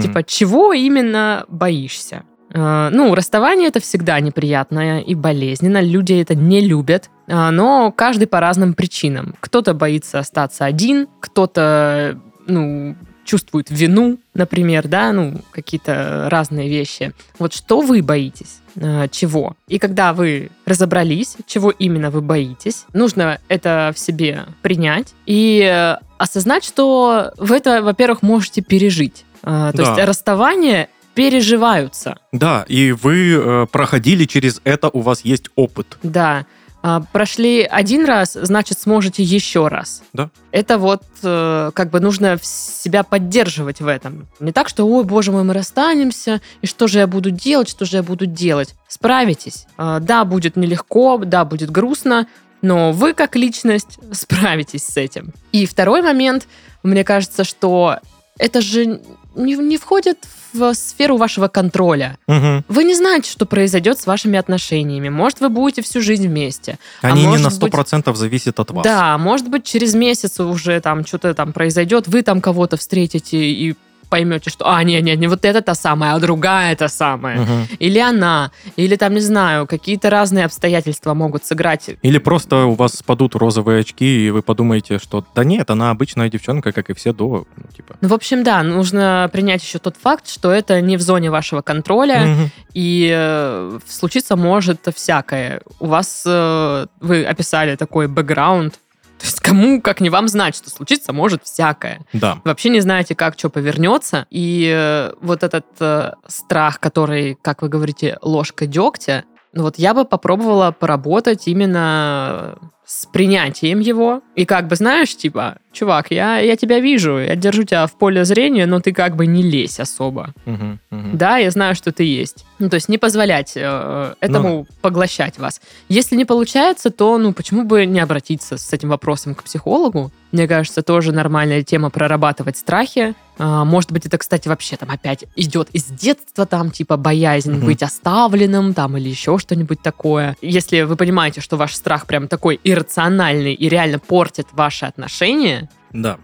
Типа, 0.02 0.24
чего 0.24 0.74
именно 0.74 1.46
боишься? 1.48 2.24
Э, 2.54 2.90
Ну, 2.92 3.16
расставание 3.16 3.68
это 3.70 3.80
всегда 3.80 4.20
неприятно 4.20 5.02
и 5.02 5.16
болезненно. 5.16 5.82
Люди 5.82 6.14
это 6.14 6.36
не 6.36 6.62
любят. 6.62 7.10
А, 7.28 7.52
Но 7.52 7.92
каждый 7.92 8.28
по 8.28 8.40
разным 8.40 8.74
причинам. 8.74 9.36
Кто-то 9.40 9.74
боится 9.74 10.20
остаться 10.20 10.66
один, 10.66 11.08
кто-то 11.20 12.20
ну, 12.48 12.96
чувствует 13.24 13.68
вину, 13.70 14.18
например, 14.34 14.88
да, 14.88 15.14
ну, 15.14 15.42
какие-то 15.52 16.28
разные 16.30 16.68
вещи. 16.68 17.14
Вот 17.40 17.54
что 17.54 17.80
вы 17.82 18.02
боитесь? 18.02 18.60
Э, 18.76 19.08
чего? 19.10 19.56
И 19.68 19.78
когда 19.80 20.12
вы 20.14 20.50
разобрались, 20.66 21.38
чего 21.46 21.70
именно 21.70 22.10
вы 22.10 22.22
боитесь, 22.22 22.86
нужно 22.94 23.40
это 23.48 23.92
в 23.96 24.00
себе 24.00 24.46
принять 24.62 25.14
и 25.26 25.62
э, 25.64 25.98
осознать, 26.18 26.64
что 26.66 27.32
вы 27.38 27.58
это, 27.58 27.82
во-первых, 27.82 28.22
можете 28.24 28.62
пережить. 28.62 29.24
То 29.42 29.72
Да. 29.74 29.84
есть 29.96 30.08
расставание 30.08 30.90
переживаются. 31.14 32.18
Да, 32.32 32.66
и 32.68 32.92
вы 32.92 33.34
э, 33.34 33.68
проходили 33.72 34.26
через 34.26 34.62
это, 34.64 34.90
у 34.90 35.02
вас 35.02 35.22
есть 35.22 35.50
опыт. 35.56 35.98
Да. 36.04 36.46
А, 36.84 37.02
Прошли 37.12 37.62
один 37.62 38.06
раз, 38.06 38.34
значит, 38.34 38.80
сможете 38.80 39.22
еще 39.22 39.68
раз. 39.68 40.02
Да. 40.14 40.30
Это 40.52 40.78
вот 40.78 41.04
э, 41.22 41.72
как 41.74 41.90
бы 41.92 42.00
нужно 42.00 42.40
себя 42.42 43.04
поддерживать 43.04 43.82
в 43.82 43.88
этом. 43.88 44.28
Не 44.40 44.52
так, 44.52 44.68
что, 44.68 44.86
ой, 44.86 45.04
боже 45.04 45.32
мой, 45.32 45.44
мы 45.44 45.54
расстанемся, 45.54 46.42
и 46.62 46.68
что 46.68 46.88
же 46.88 47.00
я 47.00 47.08
буду 47.08 47.30
делать, 47.30 47.70
что 47.70 47.86
же 47.86 47.98
я 47.98 48.04
буду 48.04 48.26
делать. 48.26 48.74
Справитесь. 48.88 49.68
А, 49.78 50.00
Да, 50.00 50.26
будет 50.26 50.56
нелегко, 50.56 51.18
да, 51.18 51.46
будет 51.46 51.70
грустно, 51.70 52.28
но 52.62 52.92
вы 52.92 53.14
как 53.14 53.36
личность 53.36 54.00
справитесь 54.12 54.84
с 54.84 54.98
этим. 54.98 55.34
И 55.52 55.66
второй 55.66 56.02
момент, 56.02 56.48
мне 56.84 57.04
кажется, 57.04 57.44
что 57.44 57.98
это 58.40 58.62
же 58.62 59.02
не, 59.36 59.56
не 59.56 59.78
входит 59.78 60.18
в 60.24 60.41
сферу 60.74 61.18
вашего 61.18 61.48
контроля. 61.48 62.18
Мгм. 62.28 62.64
Вы 62.68 62.84
не 62.84 62.96
знаете, 62.96 63.32
что 63.32 63.46
произойдет 63.46 64.00
с 64.00 64.06
вашими 64.06 64.38
отношениями. 64.38 65.10
Может, 65.10 65.40
вы 65.40 65.50
будете 65.50 65.82
всю 65.82 66.02
жизнь 66.02 66.28
вместе. 66.28 66.78
А 67.02 67.08
Они 67.08 67.22
не 67.22 67.28
может 67.28 67.44
на 67.44 67.50
быть- 67.50 67.74
100% 67.74 68.16
зависят 68.16 68.60
от 68.60 68.72
вас. 68.72 68.84
Да, 68.84 69.18
может 69.18 69.48
быть, 69.50 69.64
через 69.64 69.94
месяц 69.94 70.40
уже 70.40 70.80
там 70.82 71.06
что-то 71.06 71.34
там 71.34 71.54
произойдет, 71.54 72.08
вы 72.08 72.22
там 72.22 72.42
кого-то 72.42 72.78
встретите 72.78 73.38
и 73.38 73.76
поймете, 74.12 74.50
что, 74.50 74.66
а, 74.70 74.84
не, 74.84 75.02
не, 75.02 75.16
не 75.16 75.28
вот 75.28 75.46
это 75.46 75.62
та 75.62 75.74
самая, 75.74 76.14
а 76.14 76.20
другая 76.20 76.76
та 76.76 76.90
самая. 76.90 77.40
Мгм. 77.40 77.68
Или 77.80 78.00
она, 78.00 78.52
или 78.76 78.96
там, 78.98 79.14
не 79.14 79.22
знаю, 79.22 79.66
какие-то 79.66 80.10
разные 80.10 80.46
обстоятельства 80.46 81.14
могут 81.14 81.46
сыграть. 81.46 81.90
Или 82.04 82.20
просто 82.20 82.66
у 82.66 82.74
вас 82.76 82.94
спадут 82.96 83.36
розовые 83.36 83.80
очки, 83.80 84.28
и 84.28 84.30
вы 84.30 84.42
подумаете, 84.42 85.00
что 85.00 85.24
да 85.34 85.44
нет, 85.44 85.70
она 85.72 85.90
обычная 85.92 86.30
девчонка, 86.30 86.72
как 86.74 86.90
и 86.90 86.94
все 86.94 87.14
до, 87.14 87.46
ну, 87.56 87.64
типа. 87.76 87.96
Ну, 88.02 88.08
в 88.10 88.14
общем, 88.14 88.44
да, 88.44 88.62
нужно 88.64 89.30
принять 89.32 89.64
еще 89.64 89.80
тот 89.80 89.96
факт, 89.96 90.28
что 90.30 90.52
это 90.52 90.82
не 90.82 90.98
в 90.98 91.02
зоне 91.02 91.32
вашего 91.32 91.62
контроля, 91.62 92.20
Мгм. 92.26 92.50
и 92.74 93.10
э, 93.14 93.80
случиться 93.88 94.36
может 94.36 94.80
всякое. 94.94 95.62
У 95.80 95.88
вас, 95.88 96.24
э, 96.26 96.86
вы 97.00 97.24
описали 97.24 97.76
такой 97.78 98.08
бэкграунд, 98.08 98.74
то 99.22 99.28
есть 99.28 99.40
кому, 99.40 99.82
как 99.82 100.02
не 100.02 100.10
вам 100.10 100.28
знать, 100.28 100.56
что 100.56 100.72
случиться 100.72 101.14
может 101.14 101.44
всякое. 101.44 102.02
Да. 102.12 102.42
вообще 102.44 102.70
не 102.70 102.82
знаете, 102.82 103.14
как 103.14 103.38
что 103.38 103.50
повернется. 103.50 104.26
И 104.32 104.68
э, 104.76 105.14
вот 105.22 105.44
этот 105.44 105.68
э, 105.80 106.14
страх, 106.28 106.80
который, 106.80 107.38
как 107.40 107.62
вы 107.62 107.70
говорите, 107.70 108.18
ложка 108.24 108.66
дегтя, 108.66 109.26
ну 109.54 109.64
вот 109.64 109.78
я 109.78 109.94
бы 109.94 110.06
попробовала 110.06 110.72
поработать 110.72 111.48
именно 111.48 112.58
с 112.92 113.06
принятием 113.06 113.80
его. 113.80 114.22
И 114.36 114.46
как 114.46 114.68
бы, 114.68 114.76
знаешь, 114.76 115.16
типа, 115.16 115.60
чувак, 115.72 116.08
я, 116.12 116.40
я 116.40 116.58
тебя 116.58 116.82
вижу, 116.82 117.20
я 117.20 117.38
держу 117.38 117.64
тебя 117.64 117.88
в 117.88 117.94
поле 117.94 118.26
зрения, 118.26 118.66
но 118.66 118.82
ты 118.82 118.92
как 118.92 119.16
бы 119.16 119.26
не 119.28 119.44
лезь 119.44 119.80
особо. 119.80 120.34
Мгм. 120.46 120.80
Мгм. 120.90 121.18
Да, 121.18 121.38
я 121.38 121.52
знаю, 121.52 121.74
что 121.76 121.94
ты 121.94 122.04
есть. 122.04 122.46
Ну, 122.60 122.70
то 122.70 122.76
есть 122.76 122.90
не 122.90 122.98
позволять 122.98 123.54
э, 123.56 124.14
этому 124.20 124.68
поглощать 124.82 125.40
вас. 125.40 125.62
Если 125.88 126.18
не 126.18 126.26
получается, 126.26 126.90
то, 126.90 127.18
ну, 127.18 127.32
почему 127.32 127.64
бы 127.64 127.86
не 127.86 128.02
обратиться 128.02 128.58
с 128.58 128.74
этим 128.74 128.90
вопросом 128.90 129.36
к 129.36 129.44
психологу? 129.44 130.12
Мне 130.34 130.48
кажется, 130.48 130.82
тоже 130.82 131.14
нормальная 131.14 131.64
тема 131.64 131.92
прорабатывать 131.92 132.58
страхи. 132.58 133.16
А, 133.44 133.66
может 133.66 133.92
быть, 133.92 134.06
это, 134.06 134.20
кстати, 134.20 134.48
вообще 134.48 134.78
там 134.78 134.92
опять 134.92 135.26
идет 135.36 135.70
из 135.74 135.86
детства, 135.86 136.46
там, 136.46 136.70
типа, 136.70 136.96
боязнь 136.96 137.54
Мгм. 137.54 137.66
быть 137.66 137.82
оставленным, 137.82 138.76
там, 138.76 138.96
или 138.98 139.10
еще 139.10 139.40
что-нибудь 139.40 139.82
такое. 139.82 140.38
Если 140.44 140.82
вы 140.82 140.96
понимаете, 140.96 141.42
что 141.42 141.58
ваш 141.58 141.74
страх 141.74 142.06
прям 142.06 142.28
такой 142.28 142.60
иррациональный 142.64 143.56
и 143.56 143.68
реально 143.68 143.98
портит 143.98 144.46
ваши 144.52 144.86
отношения, 144.86 145.72
Да. 145.92 146.20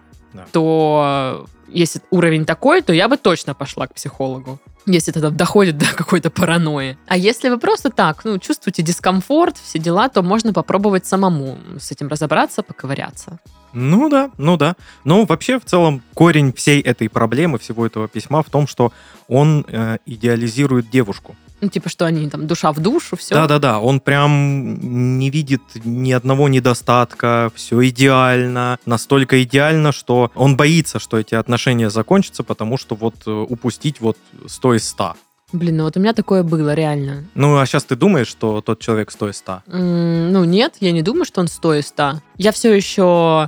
то 0.52 1.46
э, 1.48 1.74
если 1.74 2.02
уровень 2.12 2.46
такой, 2.46 2.84
то 2.84 2.94
я 2.94 3.08
бы 3.08 3.18
точно 3.18 3.56
пошла 3.56 3.88
к 3.88 3.96
психологу. 3.96 4.60
Если 4.86 5.12
это 5.14 5.32
доходит 5.32 5.78
до 5.80 5.88
какой-то 5.96 6.30
паранойи. 6.30 6.98
А 7.08 7.18
если 7.18 7.50
вы 7.50 7.58
просто 7.58 7.90
так, 7.90 8.24
ну, 8.26 8.38
чувствуете 8.38 8.84
дискомфорт, 8.84 9.58
все 9.58 9.80
дела, 9.80 10.08
то 10.08 10.22
можно 10.22 10.54
попробовать 10.54 11.08
самому 11.08 11.58
с 11.80 11.92
этим 11.92 12.10
разобраться, 12.10 12.62
поковыряться. 12.62 13.40
Ну 13.80 14.10
да, 14.10 14.32
ну 14.38 14.58
да. 14.58 14.76
Но 15.04 15.24
вообще 15.26 15.60
в 15.60 15.66
целом 15.66 16.02
корень 16.16 16.52
всей 16.52 16.82
этой 16.82 17.10
проблемы, 17.10 17.60
всего 17.60 17.86
этого 17.86 18.08
письма 18.08 18.42
в 18.42 18.50
том, 18.50 18.66
что 18.68 18.92
он 19.28 19.66
э, 19.68 19.98
идеализирует 20.08 20.90
девушку. 20.90 21.36
Ну, 21.62 21.70
типа, 21.70 21.90
что 21.90 22.06
они 22.06 22.30
там 22.30 22.46
душа 22.48 22.72
в 22.72 22.80
душу, 22.80 23.16
все. 23.18 23.34
Да-да-да, 23.36 23.80
он 23.80 24.00
прям 24.00 25.18
не 25.20 25.30
видит 25.32 25.62
ни 25.86 26.12
одного 26.12 26.50
недостатка, 26.50 27.52
все 27.56 27.88
идеально, 27.90 28.78
настолько 28.86 29.42
идеально, 29.44 29.92
что 29.92 30.32
он 30.36 30.56
боится, 30.56 31.00
что 31.00 31.18
эти 31.18 31.34
отношения 31.36 31.90
закончатся, 31.90 32.44
потому 32.44 32.78
что 32.78 32.96
вот 32.96 33.16
э, 33.26 33.32
упустить 33.32 34.02
вот 34.02 34.18
100 34.48 34.76
из 34.76 34.88
100. 34.90 35.14
Блин, 35.54 35.78
ну 35.78 35.84
вот 35.86 35.96
у 35.96 36.00
меня 36.02 36.14
такое 36.14 36.44
было, 36.44 36.74
реально. 36.74 37.24
Ну, 37.34 37.58
а 37.58 37.66
сейчас 37.66 37.86
ты 37.86 37.96
думаешь, 37.96 38.28
что 38.28 38.60
тот 38.62 38.80
человек 38.82 39.10
100 39.12 39.30
из 39.30 39.38
100? 39.38 39.62
М, 39.68 40.32
Ну, 40.34 40.44
нет, 40.44 40.76
я 40.82 40.92
не 40.92 41.02
думаю, 41.02 41.24
что 41.26 41.40
он 41.42 41.48
100 41.48 41.74
из 41.76 41.88
100. 41.88 42.22
Я 42.38 42.52
все 42.52 42.74
еще, 42.76 43.48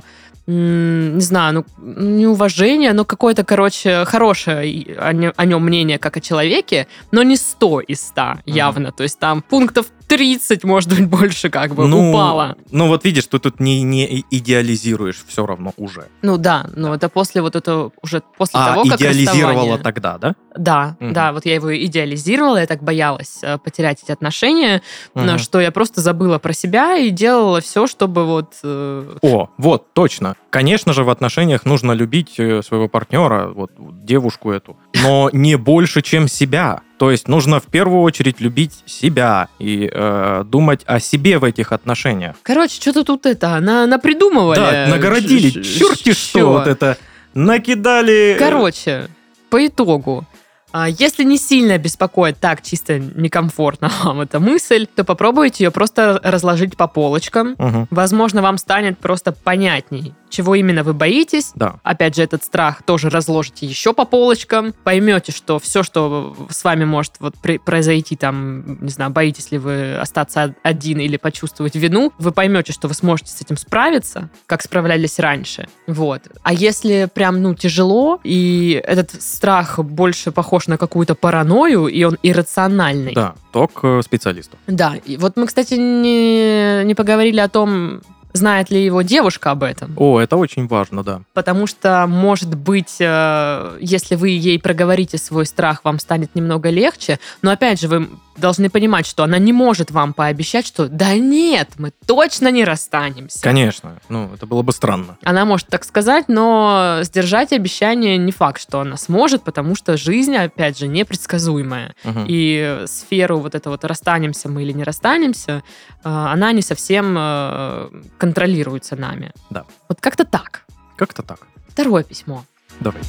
не 0.50 1.20
знаю, 1.20 1.54
ну, 1.54 1.64
неуважение, 1.78 2.92
но 2.92 3.04
какое-то, 3.04 3.44
короче, 3.44 4.04
хорошее 4.04 4.96
о 4.98 5.12
нем, 5.12 5.62
мнение, 5.62 5.98
как 5.98 6.16
о 6.16 6.20
человеке, 6.20 6.86
но 7.12 7.22
не 7.22 7.36
100 7.36 7.80
из 7.80 8.00
100 8.00 8.40
явно. 8.46 8.92
То 8.92 9.02
есть 9.02 9.18
там 9.18 9.42
пунктов 9.42 9.86
30, 10.10 10.64
может 10.64 10.88
быть, 10.90 11.06
больше 11.06 11.50
как 11.50 11.76
бы 11.76 11.84
упало. 11.84 12.56
Ну, 12.72 12.88
вот 12.88 13.04
видишь, 13.04 13.26
ты 13.26 13.38
тут 13.38 13.60
не, 13.60 13.82
не 13.82 14.24
идеализируешь 14.28 15.24
все 15.28 15.46
равно 15.46 15.72
уже. 15.76 16.08
Ну 16.22 16.36
да, 16.36 16.66
но 16.74 16.92
это 16.92 17.08
после 17.08 17.42
вот 17.42 17.54
этого, 17.54 17.92
уже 18.02 18.20
после 18.36 18.58
а, 18.58 18.70
того, 18.70 18.84
как 18.86 19.00
идеализировала 19.00 19.78
тогда, 19.78 20.18
да? 20.18 20.34
Да, 20.56 20.96
Мгм. 20.98 21.12
да, 21.12 21.32
вот 21.32 21.46
я 21.46 21.54
его 21.54 21.76
идеализировала, 21.76 22.56
я 22.56 22.66
так 22.66 22.82
боялась 22.82 23.38
э, 23.42 23.56
потерять 23.58 24.02
эти 24.02 24.10
отношения, 24.10 24.82
Мгм. 25.14 25.38
что 25.38 25.60
я 25.60 25.70
просто 25.70 26.00
забыла 26.00 26.38
про 26.38 26.52
себя 26.52 26.96
и 26.96 27.10
делала 27.10 27.60
все, 27.60 27.86
чтобы 27.86 28.26
вот 28.26 28.54
э, 28.64 29.16
О, 29.22 29.48
вот, 29.58 29.92
точно. 29.94 30.34
Конечно 30.50 30.92
же, 30.92 31.04
в 31.04 31.10
отношениях 31.10 31.64
нужно 31.64 31.92
любить 31.92 32.34
э, 32.38 32.62
своего 32.62 32.88
партнера, 32.88 33.52
вот 33.54 33.70
девушку 34.04 34.50
эту, 34.50 34.76
но 35.00 35.30
не 35.32 35.56
больше, 35.56 36.02
чем 36.02 36.26
себя. 36.26 36.80
То 37.00 37.10
есть 37.10 37.28
нужно 37.28 37.60
в 37.60 37.64
первую 37.64 38.02
очередь 38.02 38.40
любить 38.42 38.82
себя 38.84 39.48
и 39.58 39.90
э, 39.90 40.44
думать 40.46 40.82
о 40.84 41.00
себе 41.00 41.38
в 41.38 41.44
этих 41.44 41.72
отношениях. 41.72 42.36
Короче, 42.42 42.78
что-то 42.78 43.04
тут 43.04 43.24
это, 43.24 43.58
на, 43.58 43.86
напридумывали. 43.86 44.56
Да, 44.58 44.86
нагородили, 44.86 45.48
Ш- 45.48 45.62
ш- 45.64 45.78
черти 45.78 46.12
чё. 46.12 46.14
что, 46.14 46.46
вот 46.52 46.66
это 46.66 46.98
накидали. 47.32 48.36
Короче, 48.38 49.08
по 49.48 49.66
итогу, 49.66 50.26
а, 50.72 50.90
если 50.90 51.24
не 51.24 51.38
сильно 51.38 51.78
беспокоит 51.78 52.38
так 52.38 52.60
чисто 52.62 52.98
некомфортно 52.98 53.90
вам 54.04 54.20
эта 54.20 54.38
мысль, 54.38 54.86
то 54.86 55.02
попробуйте 55.02 55.64
ее 55.64 55.70
просто 55.70 56.20
разложить 56.22 56.76
по 56.76 56.86
полочкам. 56.86 57.54
Мгм, 57.58 57.88
Возможно, 57.90 58.42
вам 58.42 58.58
станет 58.58 58.98
просто 58.98 59.32
понятней, 59.32 60.12
чего 60.30 60.54
именно 60.54 60.82
вы 60.82 60.94
боитесь. 60.94 61.52
Да. 61.54 61.80
Опять 61.82 62.16
же, 62.16 62.22
этот 62.22 62.44
страх 62.44 62.82
тоже 62.82 63.10
разложите 63.10 63.66
еще 63.66 63.92
по 63.92 64.04
полочкам. 64.04 64.72
Поймете, 64.84 65.32
что 65.32 65.58
все, 65.58 65.82
что 65.82 66.36
с 66.48 66.64
вами 66.64 66.84
может 66.84 67.14
вот 67.20 67.34
произойти, 67.64 68.16
там, 68.16 68.82
не 68.82 68.90
знаю, 68.90 69.10
боитесь 69.10 69.50
ли 69.50 69.58
вы 69.58 69.96
остаться 69.96 70.54
один 70.62 71.00
или 71.00 71.16
почувствовать 71.16 71.74
вину, 71.74 72.12
вы 72.18 72.32
поймете, 72.32 72.72
что 72.72 72.88
вы 72.88 72.94
сможете 72.94 73.32
с 73.32 73.40
этим 73.40 73.56
справиться, 73.56 74.30
как 74.46 74.62
справлялись 74.62 75.18
раньше. 75.18 75.68
Вот. 75.86 76.22
А 76.42 76.52
если 76.52 77.08
прям, 77.12 77.42
ну, 77.42 77.54
тяжело, 77.54 78.20
и 78.24 78.82
этот 78.86 79.20
страх 79.20 79.78
больше 79.78 80.32
похож 80.32 80.68
на 80.68 80.78
какую-то 80.78 81.14
паранойю, 81.14 81.86
и 81.86 82.02
он 82.04 82.16
иррациональный. 82.22 83.14
Да, 83.14 83.34
то 83.52 83.66
к 83.66 83.86
э, 83.86 84.02
специалисту. 84.02 84.56
Да, 84.66 84.94
и 85.04 85.16
вот 85.16 85.36
мы, 85.36 85.46
кстати, 85.46 85.74
не, 85.74 86.84
не 86.84 86.94
поговорили 86.94 87.40
о 87.40 87.48
том, 87.48 88.00
знает 88.32 88.70
ли 88.70 88.84
его 88.84 89.02
девушка 89.02 89.50
об 89.50 89.62
этом. 89.62 89.92
О, 89.96 90.20
это 90.20 90.36
очень 90.36 90.66
важно, 90.66 91.02
да. 91.02 91.22
Потому 91.34 91.66
что, 91.66 92.06
может 92.06 92.56
быть, 92.56 92.96
э, 93.00 93.78
если 93.80 94.14
вы 94.14 94.30
ей 94.30 94.58
проговорите 94.58 95.18
свой 95.18 95.46
страх, 95.46 95.80
вам 95.84 95.98
станет 95.98 96.34
немного 96.34 96.70
легче. 96.70 97.18
Но 97.42 97.50
опять 97.50 97.80
же, 97.80 97.88
вы 97.88 98.08
должны 98.40 98.70
понимать, 98.70 99.06
что 99.06 99.22
она 99.22 99.38
не 99.38 99.52
может 99.52 99.90
вам 99.90 100.12
пообещать, 100.12 100.66
что 100.66 100.88
да 100.88 101.14
нет, 101.14 101.70
мы 101.78 101.92
точно 102.06 102.50
не 102.50 102.64
расстанемся. 102.64 103.40
Конечно. 103.42 104.00
Ну, 104.08 104.30
это 104.34 104.46
было 104.46 104.62
бы 104.62 104.72
странно. 104.72 105.16
Она 105.22 105.44
может 105.44 105.68
так 105.68 105.84
сказать, 105.84 106.28
но 106.28 107.00
сдержать 107.02 107.52
обещание 107.52 108.16
не 108.16 108.32
факт, 108.32 108.60
что 108.60 108.80
она 108.80 108.96
сможет, 108.96 109.42
потому 109.42 109.74
что 109.74 109.96
жизнь, 109.96 110.36
опять 110.36 110.78
же, 110.78 110.88
непредсказуемая. 110.88 111.94
Мгм. 112.04 112.24
И 112.26 112.84
сферу 112.86 113.38
вот 113.38 113.54
это 113.54 113.70
вот 113.70 113.84
расстанемся 113.84 114.48
мы 114.48 114.62
или 114.62 114.72
не 114.72 114.84
расстанемся, 114.84 115.52
э, 115.52 115.62
она 116.04 116.52
не 116.52 116.62
совсем 116.62 117.14
э, 117.18 117.90
контролируется 118.18 118.96
нами. 118.96 119.32
Да. 119.50 119.64
Вот 119.88 120.00
как-то 120.00 120.24
так. 120.24 120.64
Как-то 120.96 121.22
так. 121.22 121.40
Второе 121.68 122.02
письмо. 122.02 122.44
Давай. 122.80 123.02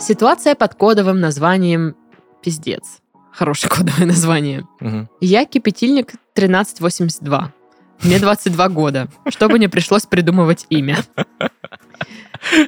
Ситуация 0.00 0.54
под 0.54 0.74
кодовым 0.74 1.20
названием 1.20 1.94
«Пиздец». 2.42 3.00
Хорошее 3.32 3.70
кодовое 3.70 4.06
название. 4.06 4.66
Мгм. 4.80 5.08
Я 5.20 5.44
кипятильник 5.44 6.14
1382. 6.34 7.52
Мне 8.02 8.18
22 8.18 8.68
года, 8.70 9.08
чтобы 9.28 9.58
не 9.58 9.68
пришлось 9.68 10.06
придумывать 10.06 10.64
имя. 10.70 10.96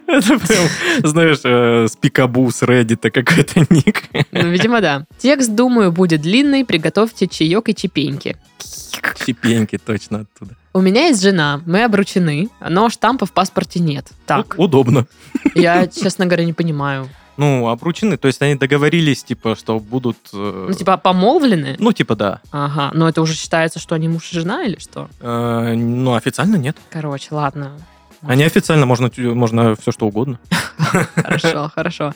Это 0.07 0.39
прям, 0.39 0.69
знаешь, 1.03 1.41
э, 1.43 1.89
с 1.89 1.97
пикабу 1.97 2.51
с 2.51 2.63
Reddit 2.63 3.11
какой-то 3.11 3.61
ник. 3.71 4.05
Ну, 4.31 4.51
видимо, 4.51 4.83
да. 4.83 5.07
Текст, 5.17 5.55
думаю, 5.55 5.91
будет 5.91 6.21
длинный. 6.21 6.67
Приготовьте 6.67 7.27
чаек 7.27 7.71
и 7.71 7.75
чепеньки. 7.75 8.37
Чепеньки 9.25 9.79
точно 9.79 10.21
оттуда. 10.21 10.55
У 10.75 10.81
меня 10.83 11.07
есть 11.07 11.23
жена, 11.23 11.63
мы 11.65 11.85
обручены, 11.85 12.51
но 12.69 12.91
штампа 12.91 13.25
в 13.25 13.33
паспорте 13.33 13.81
нет. 13.81 14.11
Так, 14.27 14.55
Удобно. 14.59 15.07
я, 15.55 15.87
честно 15.87 16.27
говоря, 16.27 16.45
не 16.45 16.53
понимаю. 16.53 17.09
Ну, 17.37 17.69
обручены, 17.69 18.17
то 18.19 18.29
есть 18.29 18.43
они 18.43 18.57
договорились, 18.57 19.25
типа, 19.25 19.57
что 19.57 19.79
будут... 19.81 20.19
э, 20.35 20.67
Ну, 20.69 20.75
типа, 20.75 20.97
помолвлены? 20.99 21.77
Ну, 21.79 21.93
типа, 21.93 22.15
да. 22.15 22.41
Ага, 22.51 22.91
но 22.95 23.09
это 23.09 23.23
уже 23.23 23.35
считается, 23.35 23.79
что 23.79 23.95
они 23.95 24.09
муж 24.09 24.31
и 24.33 24.35
жена 24.35 24.65
или 24.65 24.79
что? 24.79 25.09
Э, 25.21 25.75
Ну, 25.75 26.15
официально 26.15 26.57
нет. 26.57 26.77
Короче, 26.91 27.29
ладно. 27.31 27.73
А 28.23 28.35
неофициально 28.35 28.87
можно, 28.87 29.11
можно 29.19 29.75
все 29.75 29.91
что 29.91 30.07
угодно. 30.07 30.39
Хорошо, 31.17 31.71
хорошо. 31.75 32.13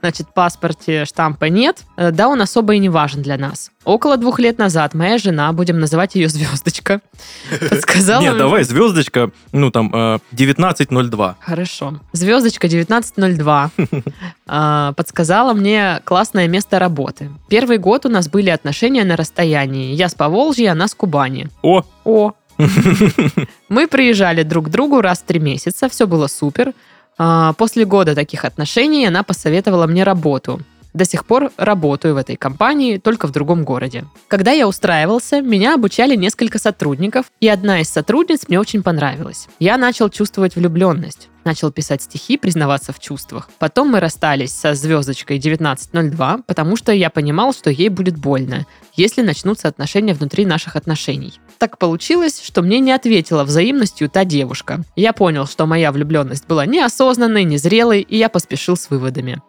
Значит, 0.00 0.28
в 0.28 0.32
паспорте 0.32 1.04
штампа 1.04 1.46
нет. 1.46 1.84
Э, 1.96 2.10
Да, 2.10 2.28
он 2.28 2.40
особо 2.40 2.74
и 2.74 2.78
не 2.78 2.88
важен 2.88 3.22
для 3.22 3.36
нас. 3.36 3.70
Около 3.84 4.16
двух 4.16 4.38
лет 4.38 4.58
назад 4.58 4.94
моя 4.94 5.18
жена, 5.18 5.52
будем 5.52 5.80
называть 5.80 6.14
ее 6.14 6.28
Звездочка, 6.28 7.00
подсказала... 7.70 8.20
Нет, 8.20 8.36
давай, 8.36 8.62
звездочка, 8.64 9.30
ну, 9.52 9.70
там, 9.70 9.92
э, 9.94 10.18
1902. 10.32 11.36
Хорошо. 11.40 11.94
Звездочка 12.12 12.66
1902 12.66 13.70
а, 14.46 14.92
подсказала 14.92 15.52
мне 15.54 16.00
классное 16.04 16.48
место 16.48 16.78
работы. 16.78 17.30
Первый 17.48 17.78
год 17.78 18.06
у 18.06 18.08
нас 18.08 18.28
были 18.28 18.50
отношения 18.50 19.04
на 19.04 19.16
расстоянии. 19.16 19.94
Я 19.94 20.08
с 20.08 20.14
Поволжья, 20.14 20.72
она 20.72 20.86
с 20.86 20.94
Кубани. 20.94 21.48
О, 21.62 21.82
О! 22.04 22.32
Мы 23.68 23.86
приезжали 23.86 24.42
друг 24.42 24.66
к 24.66 24.68
другу 24.68 25.00
раз 25.00 25.18
в 25.20 25.24
три 25.24 25.40
месяца, 25.40 25.88
все 25.88 26.06
было 26.06 26.26
супер. 26.26 26.72
А, 27.16 27.52
После 27.54 27.84
года 27.84 28.14
таких 28.14 28.44
отношений 28.44 29.06
она 29.06 29.22
посоветовала 29.22 29.86
мне 29.86 30.04
работу. 30.04 30.60
До 30.94 31.04
сих 31.04 31.26
пор 31.26 31.52
работаю 31.56 32.14
в 32.14 32.16
этой 32.16 32.36
компании, 32.36 32.98
только 32.98 33.28
в 33.28 33.30
другом 33.30 33.64
городе. 33.64 34.04
Когда 34.26 34.52
я 34.52 34.66
устраивался, 34.66 35.42
меня 35.42 35.74
обучали 35.74 36.16
несколько 36.16 36.58
сотрудников, 36.58 37.26
и 37.40 37.48
одна 37.48 37.80
из 37.80 37.88
сотрудниц 37.88 38.48
мне 38.48 38.58
очень 38.58 38.82
понравилась. 38.82 39.48
Я 39.58 39.76
начал 39.76 40.08
чувствовать 40.08 40.56
влюбленность. 40.56 41.28
Начал 41.44 41.70
писать 41.70 42.02
стихи, 42.02 42.36
признаваться 42.36 42.92
в 42.92 43.00
чувствах. 43.00 43.48
Потом 43.58 43.90
мы 43.90 44.00
расстались 44.00 44.52
со 44.52 44.74
звездочкой 44.74 45.38
1902, 45.38 46.40
потому 46.46 46.76
что 46.76 46.92
я 46.92 47.10
понимал, 47.10 47.52
что 47.52 47.70
ей 47.70 47.90
будет 47.90 48.18
больно, 48.18 48.66
если 48.94 49.22
начнутся 49.22 49.68
отношения 49.68 50.14
внутри 50.14 50.46
наших 50.46 50.74
отношений. 50.74 51.38
Так 51.58 51.76
получилось, 51.76 52.40
что 52.42 52.62
мне 52.62 52.78
не 52.78 52.92
ответила 52.92 53.42
взаимностью 53.42 54.08
та 54.08 54.24
девушка. 54.24 54.84
Я 54.94 55.12
понял, 55.12 55.46
что 55.46 55.66
моя 55.66 55.90
влюбленность 55.90 56.46
была 56.46 56.66
неосознанной, 56.66 57.44
незрелой, 57.44 58.00
и 58.00 58.16
я 58.16 58.28
поспешил 58.28 58.76
с 58.76 58.88
выводами. 58.90 59.42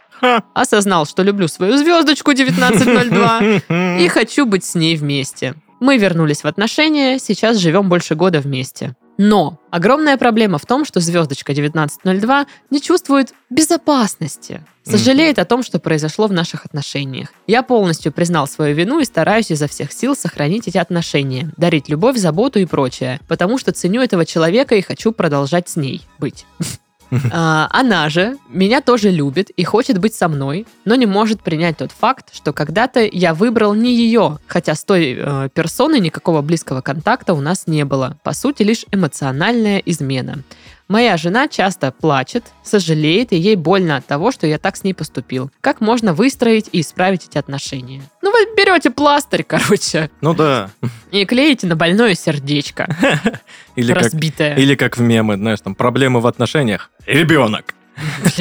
Осознал, 0.54 1.06
что 1.06 1.24
люблю 1.24 1.48
свою 1.48 1.78
звездочку 1.78 2.32
1902 2.32 4.00
и 4.00 4.08
хочу 4.10 4.46
быть 4.46 4.66
с 4.66 4.76
ней 4.76 4.98
вместе. 4.98 5.54
Мы 5.80 5.98
вернулись 5.98 6.44
в 6.44 6.48
отношения, 6.48 7.20
сейчас 7.20 7.58
живем 7.58 7.88
больше 7.88 8.16
года 8.16 8.42
вместе. 8.42 8.96
Но 9.22 9.60
огромная 9.70 10.16
проблема 10.16 10.60
в 10.60 10.66
том, 10.66 10.86
что 10.86 11.02
звездочка 11.02 11.52
1902 11.52 12.46
не 12.70 12.82
чувствует 12.82 13.34
безопасности. 13.50 14.64
Сожалеет 14.86 15.40
о 15.40 15.46
том, 15.46 15.62
что 15.62 15.78
произошло 15.78 16.28
в 16.28 16.32
наших 16.32 16.64
отношениях. 16.64 17.34
Я 17.46 17.62
полностью 17.62 18.14
признал 18.14 18.48
свою 18.48 18.74
вину 18.74 19.02
и 19.02 19.06
стараюсь 19.06 19.52
изо 19.52 19.68
всех 19.68 19.92
сил 19.92 20.16
сохранить 20.16 20.70
эти 20.70 20.78
отношения, 20.78 21.52
дарить 21.58 21.90
любовь, 21.90 22.16
заботу 22.16 22.60
и 22.60 22.66
прочее, 22.66 23.20
потому 23.28 23.58
что 23.58 23.74
ценю 23.74 24.02
этого 24.02 24.26
человека 24.26 24.76
и 24.76 24.82
хочу 24.82 25.12
продолжать 25.12 25.68
с 25.68 25.76
ней 25.76 26.02
быть. 26.18 26.46
А, 27.32 27.68
Она 27.72 28.10
же 28.10 28.38
меня 28.50 28.82
тоже 28.82 29.10
любит 29.12 29.50
и 29.50 29.64
хочет 29.64 29.98
быть 29.98 30.14
со 30.14 30.28
мной, 30.28 30.68
но 30.86 30.96
не 30.96 31.06
может 31.06 31.42
принять 31.42 31.78
тот 31.78 31.92
факт, 31.92 32.34
что 32.34 32.54
когда-то 32.54 33.02
я 33.02 33.34
выбрал 33.34 33.74
не 33.74 33.96
ее, 33.96 34.40
хотя 34.48 34.76
с 34.76 34.84
той 34.84 35.18
э, 35.20 35.50
персоной 35.54 36.00
никакого 36.00 36.42
близкого 36.42 36.82
контакта 36.82 37.34
у 37.34 37.42
нас 37.42 37.68
не 37.68 37.86
было. 37.86 38.18
По 38.24 38.34
сути, 38.34 38.64
лишь 38.64 38.86
эмоциональная 38.92 39.80
измена. 39.80 40.44
Моя 40.90 41.18
жена 41.18 41.48
часто 41.48 41.92
плачет, 41.92 42.46
сожалеет, 42.64 43.32
и 43.32 43.36
ей 43.38 43.56
больно 43.56 43.98
от 43.98 44.08
того, 44.08 44.32
что 44.32 44.48
я 44.48 44.58
так 44.58 44.76
с 44.76 44.84
ней 44.84 44.94
поступил. 44.94 45.52
Как 45.62 45.82
можно 45.82 46.16
выстроить 46.16 46.68
и 46.72 46.82
исправить 46.82 47.28
эти 47.30 47.38
отношения? 47.38 48.02
Ну, 48.24 48.32
вы 48.32 48.56
берете 48.58 48.90
пластырь, 48.90 49.44
короче, 49.48 50.10
Ну 50.22 50.34
да. 50.34 50.72
и 51.12 51.26
клеите 51.26 51.68
на 51.68 51.76
больное 51.76 52.16
сердечко, 52.16 52.88
Или 53.76 53.94
как, 53.94 54.02
разбитое. 54.04 54.56
или 54.56 54.74
как 54.74 54.98
в 54.98 55.02
мемы, 55.02 55.36
знаешь, 55.36 55.60
там, 55.62 55.76
проблемы 55.76 56.22
в 56.22 56.26
отношениях. 56.28 56.90
Ребенок. 57.06 57.76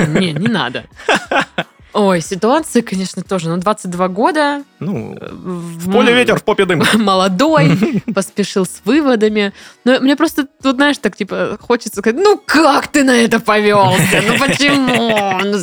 Не, 0.09 0.33
не 0.33 0.49
надо. 0.49 0.87
Ой, 1.95 2.21
ситуация, 2.21 2.83
конечно, 2.83 3.23
тоже. 3.23 3.49
Ну, 3.49 3.57
22 3.57 4.09
года. 4.09 4.63
Ну, 4.79 5.17
э, 5.19 5.29
в 5.31 5.91
поле 5.91 6.13
ветер, 6.13 6.39
в 6.39 6.45
попе 6.45 6.67
дым. 6.67 6.83
Молодой, 6.95 8.03
поспешил 8.15 8.67
с 8.67 8.83
выводами. 8.85 9.53
Но 9.85 9.99
мне 10.01 10.15
просто, 10.15 10.47
тут, 10.63 10.77
знаешь, 10.77 10.99
так, 10.99 11.17
типа, 11.17 11.59
хочется 11.61 12.01
сказать, 12.01 12.21
ну 12.23 12.41
как 12.45 12.89
ты 12.89 13.05
на 13.05 13.17
это 13.17 13.41
повелся? 13.41 14.23
Ну 14.27 14.39
почему? 14.39 15.39
Ну, 15.43 15.59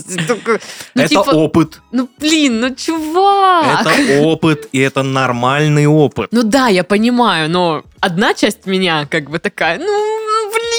ну, 0.96 1.02
это 1.02 1.10
типа, 1.10 1.30
опыт. 1.36 1.82
ну, 1.92 2.10
блин, 2.20 2.60
ну, 2.60 2.76
чувак. 2.76 3.86
Это 3.86 4.22
опыт, 4.22 4.68
и 4.72 4.80
это 4.80 5.04
нормальный 5.04 5.86
опыт. 5.86 6.30
Ну 6.32 6.44
да, 6.44 6.68
я 6.68 6.84
понимаю, 6.84 7.50
но 7.50 7.84
одна 8.00 8.34
часть 8.34 8.66
меня 8.66 9.06
как 9.10 9.30
бы 9.30 9.40
такая, 9.40 9.78
ну, 9.78 10.25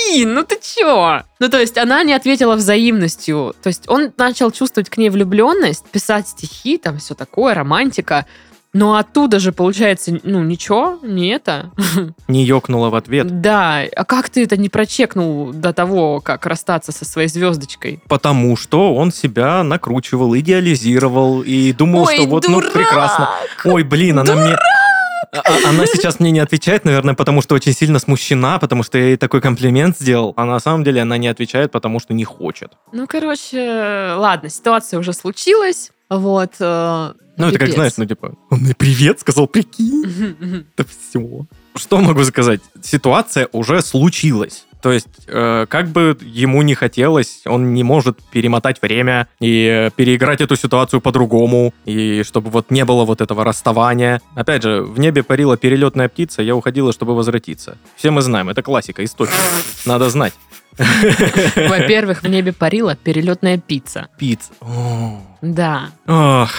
блин, 0.07 0.35
ну 0.35 0.43
ты 0.43 0.59
чё? 0.63 1.23
Ну, 1.39 1.49
то 1.49 1.61
есть 1.61 1.79
она 1.79 2.03
не 2.03 2.13
ответила 2.13 2.57
взаимностью. 2.57 3.55
То 3.63 3.69
есть 3.69 3.89
он 3.89 4.13
начал 4.17 4.51
чувствовать 4.51 4.91
к 4.91 4.97
ней 4.97 5.11
влюбленность, 5.11 5.85
писать 5.87 6.29
стихи, 6.29 6.79
там 6.79 6.99
все 6.99 7.15
такое, 7.15 7.55
романтика. 7.55 8.27
Но 8.73 8.97
оттуда 8.97 9.39
же, 9.39 9.53
получается, 9.53 10.19
ну, 10.23 10.43
ничего, 10.43 10.99
не 11.03 11.29
это. 11.29 11.71
Не 12.29 12.45
ёкнула 12.45 12.91
в 12.91 12.95
ответ. 12.95 13.41
Да, 13.41 13.81
а 13.97 14.05
как 14.05 14.29
ты 14.29 14.45
это 14.45 14.59
не 14.59 14.69
прочекнул 14.69 15.51
до 15.51 15.73
того, 15.73 16.21
как 16.21 16.45
расстаться 16.45 16.93
со 16.93 17.07
своей 17.07 17.29
звездочкой? 17.29 18.03
Потому 18.07 18.55
что 18.55 18.95
он 18.95 19.13
себя 19.13 19.63
накручивал, 19.63 20.37
идеализировал 20.37 21.41
и 21.41 21.73
думал, 21.73 22.03
Ой, 22.03 22.17
что 22.17 22.27
вот, 22.27 22.49
ну, 22.49 22.61
дурак! 22.61 22.73
прекрасно. 22.75 23.31
Ой, 23.65 23.83
блин, 23.83 24.19
она 24.19 24.35
мне... 24.35 24.57
А- 25.33 25.39
а- 25.41 25.69
Она 25.69 25.87
сейчас 25.87 26.21
мне 26.21 26.31
не 26.31 26.41
отвечает, 26.41 26.85
наверное, 26.85 27.15
потому 27.15 27.43
что 27.43 27.55
очень 27.55 27.73
сильно 27.73 27.99
смущена, 27.99 28.59
потому 28.59 28.83
что 28.83 28.99
я 28.99 29.07
ей 29.07 29.17
такой 29.17 29.41
комплимент 29.41 29.99
сделал, 29.99 30.33
а 30.37 30.45
на 30.45 30.61
самом 30.61 30.85
деле 30.85 31.03
она 31.03 31.17
не 31.19 31.29
отвечает, 31.29 31.73
потому 31.73 32.01
что 32.01 32.15
не 32.15 32.25
хочет. 32.25 32.73
Ну, 32.93 33.07
короче, 33.07 34.13
ладно, 34.17 34.49
ситуация 34.49 34.99
уже 35.01 35.13
случилась. 35.13 35.91
Вот. 36.09 36.53
э, 36.61 37.13
Ну, 37.39 37.49
это 37.49 37.59
как, 37.59 37.71
знаешь, 37.73 37.93
ну, 37.97 38.05
типа, 38.05 38.35
он 38.51 38.61
мне 38.61 38.75
привет 38.77 39.21
сказал, 39.21 39.47
прикинь. 39.49 40.65
Да 40.77 40.85
все. 40.85 41.47
Что 41.75 41.99
могу 41.99 42.23
сказать? 42.25 42.61
Ситуация 42.83 43.49
уже 43.53 43.83
случилась. 43.83 44.66
То 44.87 44.93
есть, 44.93 45.27
э, 45.27 45.67
как 45.69 45.89
бы 45.89 46.17
ему 46.23 46.63
не 46.63 46.77
хотелось, 46.77 47.41
он 47.45 47.75
не 47.75 47.83
может 47.83 48.19
перемотать 48.31 48.81
время 48.81 49.27
и 49.41 49.67
э, 49.67 49.91
переиграть 49.91 50.41
эту 50.41 50.55
ситуацию 50.55 51.01
по-другому, 51.01 51.75
и 51.85 52.23
чтобы 52.23 52.51
вот 52.51 52.71
не 52.71 52.85
было 52.85 53.05
вот 53.05 53.21
этого 53.21 53.43
расставания. 53.43 54.21
Опять 54.37 54.63
же, 54.63 54.83
в 54.83 55.01
небе 55.01 55.25
парила 55.25 55.57
перелетная 55.57 56.09
птица, 56.09 56.41
я 56.41 56.55
уходила, 56.55 56.93
чтобы 56.93 57.17
возвратиться. 57.17 57.79
Все 57.97 58.13
мы 58.13 58.23
знаем, 58.23 58.49
это 58.49 58.63
классика, 58.63 59.05
история. 59.05 59.33
Надо 59.87 60.09
знать. 60.09 60.35
Во-первых, 60.79 62.23
в 62.23 62.29
небе 62.29 62.53
парила 62.53 62.95
перелетная 62.95 63.59
пицца. 63.59 64.07
Пиц. 64.21 64.53
О. 64.61 65.21
Да. 65.43 65.91
Ох. 66.07 66.53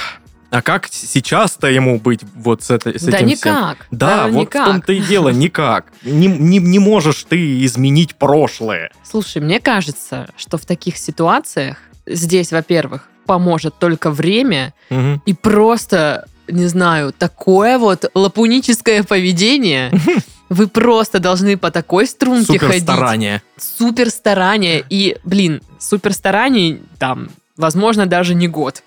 А 0.49 0.61
как 0.61 0.87
сейчас-то 0.89 1.67
ему 1.67 1.99
быть 1.99 2.21
вот 2.35 2.63
с, 2.63 2.71
этой, 2.71 2.97
с 2.97 3.03
да 3.03 3.17
этим 3.17 3.27
всем? 3.35 3.51
никак. 3.53 3.87
Да, 3.91 4.27
вот 4.27 4.41
никак. 4.47 4.67
в 4.67 4.71
том-то 4.71 4.93
и 4.93 4.99
дело, 5.01 5.29
никак. 5.29 5.91
Не, 6.03 6.27
не, 6.27 6.59
не 6.59 6.79
можешь 6.79 7.25
ты 7.25 7.65
изменить 7.65 8.15
прошлое. 8.15 8.91
Слушай, 9.03 9.41
мне 9.41 9.59
кажется, 9.59 10.29
что 10.37 10.57
в 10.57 10.65
таких 10.65 10.97
ситуациях 10.97 11.77
здесь, 12.05 12.51
во-первых, 12.53 13.09
поможет 13.25 13.77
только 13.77 14.09
время 14.09 14.73
Мгм. 14.89 15.21
и 15.25 15.33
просто, 15.33 16.25
не 16.47 16.67
знаю, 16.67 17.11
такое 17.11 17.77
вот 17.77 18.09
лапуническое 18.13 19.03
поведение. 19.03 19.91
Вы 20.49 20.67
просто 20.69 21.19
должны 21.19 21.57
по 21.57 21.71
такой 21.71 22.07
струнке 22.07 22.45
Супер 22.53 22.67
ходить. 22.67 22.83
старание. 22.83 23.41
Супер 23.57 24.09
старание. 24.09 24.81
И, 24.89 25.17
блин, 25.25 25.61
супер 25.77 26.13
стараний 26.13 26.81
там, 26.99 27.27
возможно, 27.57 28.05
даже 28.05 28.33
не 28.33 28.47
год. 28.47 28.81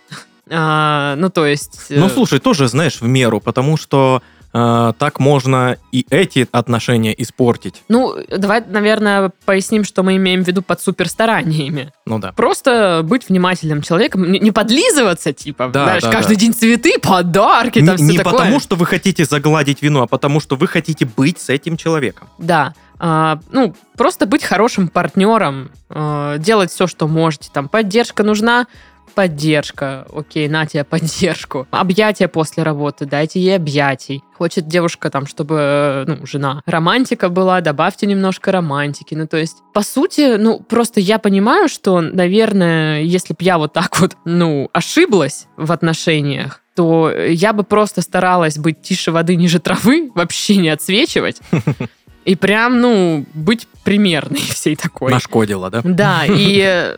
А, 0.51 1.15
ну, 1.17 1.31
то 1.31 1.47
есть... 1.47 1.87
э, 1.91 1.99
Ну, 1.99 2.09
слушай, 2.09 2.39
тоже, 2.41 2.69
знаешь, 2.69 3.01
в 3.01 3.07
меру, 3.07 3.41
потому 3.41 3.77
что 3.77 4.21
э, 4.53 4.93
так 4.99 5.21
можно 5.21 5.77
и 5.93 6.05
эти 6.11 6.49
отношения 6.51 7.15
испортить. 7.23 7.83
Ну, 7.89 8.17
давай, 8.37 8.63
наверное, 8.67 9.31
поясним, 9.45 9.85
что 9.85 10.03
мы 10.03 10.17
имеем 10.17 10.43
в 10.43 10.49
виду 10.49 10.61
под 10.63 10.81
суперстараниями. 10.81 11.93
Ну 12.07 12.19
да. 12.19 12.33
Просто 12.33 13.03
быть 13.05 13.29
внимательным 13.29 13.81
человеком, 13.83 14.31
не, 14.31 14.41
не 14.41 14.51
подлизываться, 14.51 15.33
типа, 15.33 15.69
Да, 15.73 15.85
знаешь, 15.85 16.03
да, 16.03 16.11
каждый 16.11 16.35
да. 16.35 16.41
день 16.41 16.53
цветы, 16.55 16.99
подарки, 17.01 17.79
Не, 17.79 17.87
там 17.87 17.97
все 17.97 18.05
не 18.07 18.19
такое. 18.19 18.33
потому, 18.33 18.59
что 18.61 18.75
вы 18.77 18.87
хотите 18.87 19.25
загладить 19.25 19.83
вину, 19.83 20.03
а 20.03 20.07
потому, 20.09 20.41
что 20.41 20.57
вы 20.57 20.67
хотите 20.67 21.05
быть 21.05 21.41
с 21.41 21.49
этим 21.49 21.77
человеком. 21.77 22.29
Да. 22.39 22.75
А, 23.03 23.39
ну, 23.51 23.75
просто 23.97 24.27
быть 24.27 24.45
хорошим 24.45 24.89
партнером, 24.89 25.71
э, 25.89 26.37
делать 26.39 26.71
все, 26.71 26.87
что 26.87 27.09
можете. 27.09 27.49
Там 27.53 27.69
поддержка 27.69 28.23
нужна, 28.25 28.67
поддержка. 29.11 30.07
Окей, 30.13 30.49
на 30.49 30.67
тебе 30.67 30.85
поддержку. 30.85 31.67
Объятия 31.71 32.29
после 32.29 32.63
работы, 32.63 33.07
дайте 33.07 33.41
ей 33.41 33.57
объятий. 33.57 34.23
Хочет 34.37 34.67
девушка 34.67 35.11
там, 35.11 35.27
чтобы, 35.27 35.57
э, 35.59 36.05
ну, 36.07 36.27
жена, 36.27 36.63
романтика 36.67 37.29
была, 37.29 37.61
добавьте 37.61 38.07
немножко 38.07 38.53
романтики. 38.53 39.15
Ну, 39.15 39.27
то 39.27 39.37
есть, 39.37 39.59
по 39.75 39.83
сути, 39.83 40.37
ну, 40.37 40.61
просто 40.61 41.01
я 41.01 41.19
понимаю, 41.19 41.69
что, 41.69 42.01
наверное, 42.01 43.03
если 43.03 43.35
бы 43.35 43.39
я 43.41 43.59
вот 43.59 43.73
так 43.73 44.01
вот, 44.01 44.17
ну, 44.25 44.71
ошиблась 44.73 45.47
в 45.57 45.73
отношениях, 45.73 46.63
то 46.75 47.13
я 47.13 47.53
бы 47.53 47.65
просто 47.65 48.01
старалась 48.01 48.57
быть 48.57 48.81
тише 48.81 49.11
воды, 49.11 49.37
ниже 49.37 49.59
травы, 49.59 50.11
вообще 50.15 50.57
не 50.57 50.71
отсвечивать. 50.71 51.41
И 52.25 52.37
прям, 52.37 52.81
ну, 52.81 53.25
быть 53.35 53.67
примерной 53.83 54.41
всей 54.41 54.77
такой. 54.77 55.11
Нашкодила, 55.11 55.71
да? 55.71 55.81
Да, 55.83 56.25
и 56.27 56.63
э, 56.65 56.97